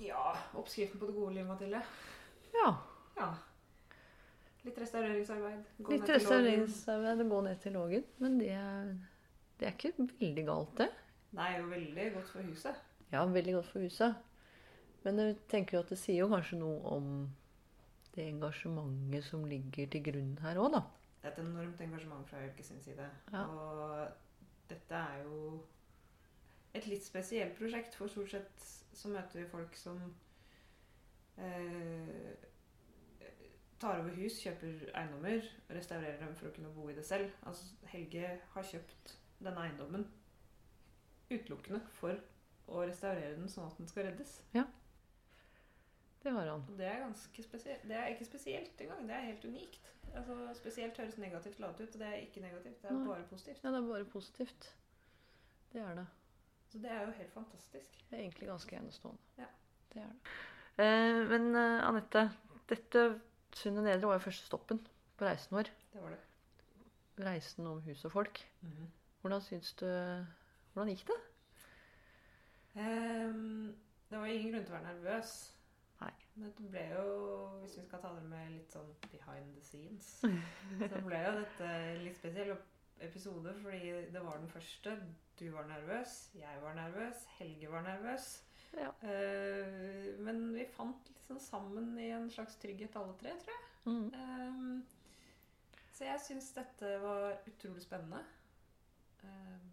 Ja, 0.01 0.33
oppskriften 0.57 0.99
på 0.99 1.05
det 1.05 1.13
gode 1.13 1.33
liv, 1.33 1.45
Mathilde. 1.45 1.81
Ja. 2.53 2.73
Ja. 3.17 3.29
Litt 4.65 4.77
restaureringsarbeid. 4.77 5.61
Gå 5.81 5.91
Litt 5.95 6.01
ned 6.03 6.07
til 6.07 6.13
lågen. 6.13 6.21
restaureringsarbeid 6.21 7.21
og 7.25 7.29
gå 7.33 7.41
ned 7.47 7.59
til 7.63 7.73
Lågen. 7.73 8.03
Men 8.21 8.35
det 8.39 8.49
er, 8.53 8.91
det 9.59 9.67
er 9.67 9.71
ikke 9.77 9.93
veldig 10.19 10.45
galt, 10.45 10.75
det. 10.77 10.89
Er 11.37 11.55
jo 11.59 11.67
veldig 11.71 12.07
godt 12.13 12.29
for 12.29 12.41
huset. 12.45 12.81
Ja, 13.11 13.23
veldig 13.25 13.53
godt 13.57 13.69
for 13.71 13.79
huset. 13.87 14.15
Men 15.03 15.17
jeg 15.19 15.37
tenker 15.49 15.77
jo 15.77 15.83
at 15.83 15.89
det 15.89 15.97
sier 15.97 16.19
jo 16.21 16.29
kanskje 16.29 16.59
noe 16.61 16.81
om 16.93 17.07
det 18.13 18.27
engasjementet 18.27 19.23
som 19.25 19.45
ligger 19.49 19.87
til 19.89 20.03
grunn 20.11 20.33
her 20.43 20.59
òg, 20.61 20.73
da. 20.75 20.81
Det 21.21 21.29
er 21.29 21.33
et 21.35 21.41
enormt 21.45 21.81
engasjement 21.81 22.27
fra 22.29 22.41
Elke 22.43 22.63
sin 22.65 22.81
side. 22.83 23.07
Ja. 23.33 23.45
Og 23.47 24.07
dette 24.69 24.93
er 24.99 25.23
jo 25.25 25.63
et 26.77 26.85
litt 26.87 27.03
spesielt 27.05 27.57
prosjekt, 27.57 27.95
for 27.97 28.07
stort 28.11 28.29
sett 28.35 28.67
så 28.93 29.09
møter 29.09 29.41
vi 29.41 29.47
folk 29.49 29.75
som 29.79 29.97
eh, 31.37 32.35
tar 33.81 33.99
over 34.01 34.13
hus, 34.15 34.37
kjøper 34.43 34.91
eiendommer, 34.93 35.47
restaurerer 35.73 36.19
dem 36.21 36.35
for 36.37 36.49
å 36.49 36.53
kunne 36.55 36.73
bo 36.75 36.87
i 36.91 36.95
det 36.97 37.05
selv. 37.07 37.31
Altså, 37.49 37.71
Helge 37.91 38.35
har 38.53 38.67
kjøpt 38.71 39.15
denne 39.41 39.65
eiendommen 39.65 40.05
utelukkende 41.31 41.81
for 41.95 42.19
å 42.71 42.83
restaurere 42.85 43.37
den 43.39 43.49
sånn 43.51 43.69
at 43.71 43.79
den 43.79 43.89
skal 43.89 44.07
reddes. 44.09 44.37
Ja. 44.55 44.65
Det 46.21 46.31
har 46.35 46.51
han. 46.51 46.63
Og 46.69 46.77
det 46.77 46.85
er 46.85 46.99
ganske 47.01 47.43
spesielt. 47.43 47.87
Det 47.89 47.97
er 47.97 48.11
ikke 48.13 48.27
spesielt 48.27 48.81
engang. 48.83 49.07
Det 49.09 49.15
er 49.15 49.27
helt 49.31 49.45
unikt. 49.49 49.87
Altså, 50.11 50.35
spesielt 50.59 50.99
høres 51.01 51.17
negativt 51.17 51.59
ladet 51.63 51.87
ut, 51.87 51.95
og 51.95 52.03
det 52.03 52.07
er 52.07 52.19
ikke 52.21 52.43
negativt. 52.43 52.81
Det 52.81 52.91
er 52.91 52.97
Nei. 52.99 53.07
bare 53.07 53.25
positivt. 53.29 53.63
Ja, 53.63 53.71
det 53.73 53.79
er 53.79 53.87
bare 53.87 54.05
positivt. 54.05 54.69
Det 55.73 55.81
er 55.81 55.95
det. 55.95 56.05
Så 56.69 56.79
det 56.83 56.91
er 56.91 57.01
jo 57.05 57.15
helt 57.17 57.33
fantastisk. 57.33 57.97
Det 58.09 58.17
er 58.17 58.21
egentlig 58.21 58.47
ganske 58.47 58.75
enestående. 58.75 59.21
Ja. 59.39 59.49
Det 59.93 60.03
er 60.03 60.11
det. 60.11 60.37
Eh, 60.83 61.29
men 61.31 61.55
eh, 61.55 61.87
Anette, 61.87 62.29
dette 62.69 63.05
Sundet 63.55 63.83
Nedre 63.83 64.07
var 64.07 64.19
jo 64.19 64.25
første 64.27 64.47
stoppen 64.47 64.79
på 65.17 65.27
reisen 65.27 65.55
vår. 65.57 65.71
Det 65.93 66.03
var 66.03 66.15
det. 66.15 66.19
Reisen 67.25 67.67
om 67.67 67.81
hus 67.85 68.05
og 68.07 68.11
folk. 68.11 68.41
Hvordan 69.21 69.41
syns 69.41 69.73
du 69.73 69.87
Hvordan 70.73 70.89
gikk 70.93 71.07
det? 71.07 71.17
Um, 72.75 73.75
det 74.09 74.19
var 74.19 74.25
ingen 74.25 74.53
grunn 74.53 74.63
til 74.65 74.73
å 74.73 74.77
være 74.77 74.93
nervøs. 74.93 75.33
Nei. 76.01 76.11
Men 76.35 76.53
det 76.57 76.69
ble 76.71 76.83
jo, 76.93 77.07
hvis 77.61 77.75
vi 77.77 77.83
skal 77.85 78.03
ta 78.03 78.13
det 78.15 78.23
med 78.31 78.53
litt 78.53 78.71
sånn 78.71 78.93
behind 79.11 79.51
the 79.57 79.65
scenes, 79.65 80.13
så 80.93 81.01
ble 81.03 81.19
jo 81.25 81.33
dette 81.41 81.73
litt 82.05 82.17
spesiell 82.17 82.53
episode 83.03 83.53
fordi 83.59 83.91
det 84.13 84.23
var 84.23 84.39
den 84.39 84.49
første. 84.53 84.95
Du 85.39 85.49
var 85.51 85.67
nervøs, 85.67 86.15
jeg 86.39 86.63
var 86.63 86.79
nervøs, 86.79 87.25
Helge 87.39 87.71
var 87.71 87.83
nervøs. 87.83 88.31
Ja. 88.77 88.91
Uh, 89.03 90.19
men 90.23 90.53
vi 90.55 90.65
fant 90.75 91.09
liksom 91.09 91.39
sammen 91.39 91.97
i 91.99 92.09
en 92.15 92.29
slags 92.31 92.55
trygghet 92.61 92.95
alle 92.95 93.17
tre, 93.19 93.33
tror 93.41 93.55
jeg. 93.55 93.67
Mm. 93.85 94.13
Ehm, 94.13 94.85
så 95.91 96.05
jeg 96.05 96.21
syns 96.27 96.51
dette 96.53 96.91
var 97.01 97.37
utrolig 97.47 97.81
spennende. 97.83 98.21
Ehm, 99.23 99.71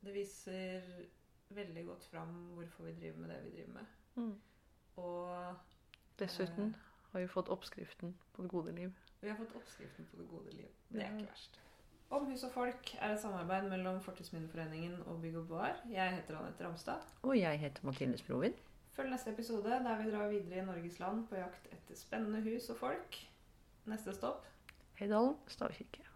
det 0.00 0.14
viser 0.14 0.86
veldig 1.48 1.84
godt 1.86 2.04
fram 2.04 2.34
hvorfor 2.56 2.84
vi 2.88 2.92
driver 2.92 3.18
med 3.18 3.34
det 3.34 3.40
vi 3.44 3.50
driver 3.50 3.72
med. 3.72 3.86
Mm. 4.14 4.40
Og 4.96 5.56
Dessuten 6.18 6.76
har 7.12 7.20
vi 7.20 7.26
fått 7.26 7.48
oppskriften 7.48 8.16
på 8.32 8.42
det 8.42 8.50
gode 8.50 8.72
liv. 8.72 8.92
vi 9.20 9.28
har 9.28 9.36
fått 9.36 9.54
oppskriften 9.56 10.06
på 10.10 10.16
det 10.16 10.28
gode 10.28 10.50
liv. 10.50 10.68
Det 10.88 11.02
er 11.02 11.16
ikke 11.16 11.30
verst. 11.30 11.60
Om 12.10 12.24
hus 12.26 12.42
og 12.42 12.50
folk 12.50 12.88
er 12.98 13.12
et 13.14 13.20
samarbeid 13.22 13.68
mellom 13.70 14.00
Fortidsminneforeningen 14.02 14.96
og 15.06 15.20
Bygg 15.22 15.36
og 15.38 15.44
Bar. 15.52 15.76
Jeg 15.92 16.16
heter 16.16 16.38
Anette 16.40 16.66
Ramstad. 16.66 17.04
Og 17.22 17.38
jeg 17.38 17.60
heter 17.62 17.86
Mathilde 17.86 18.18
Sprovin. 18.18 18.56
Følg 18.96 19.12
neste 19.12 19.30
episode 19.30 19.78
der 19.84 20.02
vi 20.02 20.10
drar 20.10 20.28
videre 20.28 20.58
i 20.58 20.64
Norges 20.66 20.98
land 20.98 21.22
på 21.30 21.38
jakt 21.38 21.70
etter 21.70 22.00
spennende 22.00 22.42
hus 22.42 22.66
og 22.74 22.80
folk. 22.82 23.20
Neste 23.86 24.14
stopp 24.18 24.48
Høydalen 24.98 25.38
stavkirke. 25.48 26.09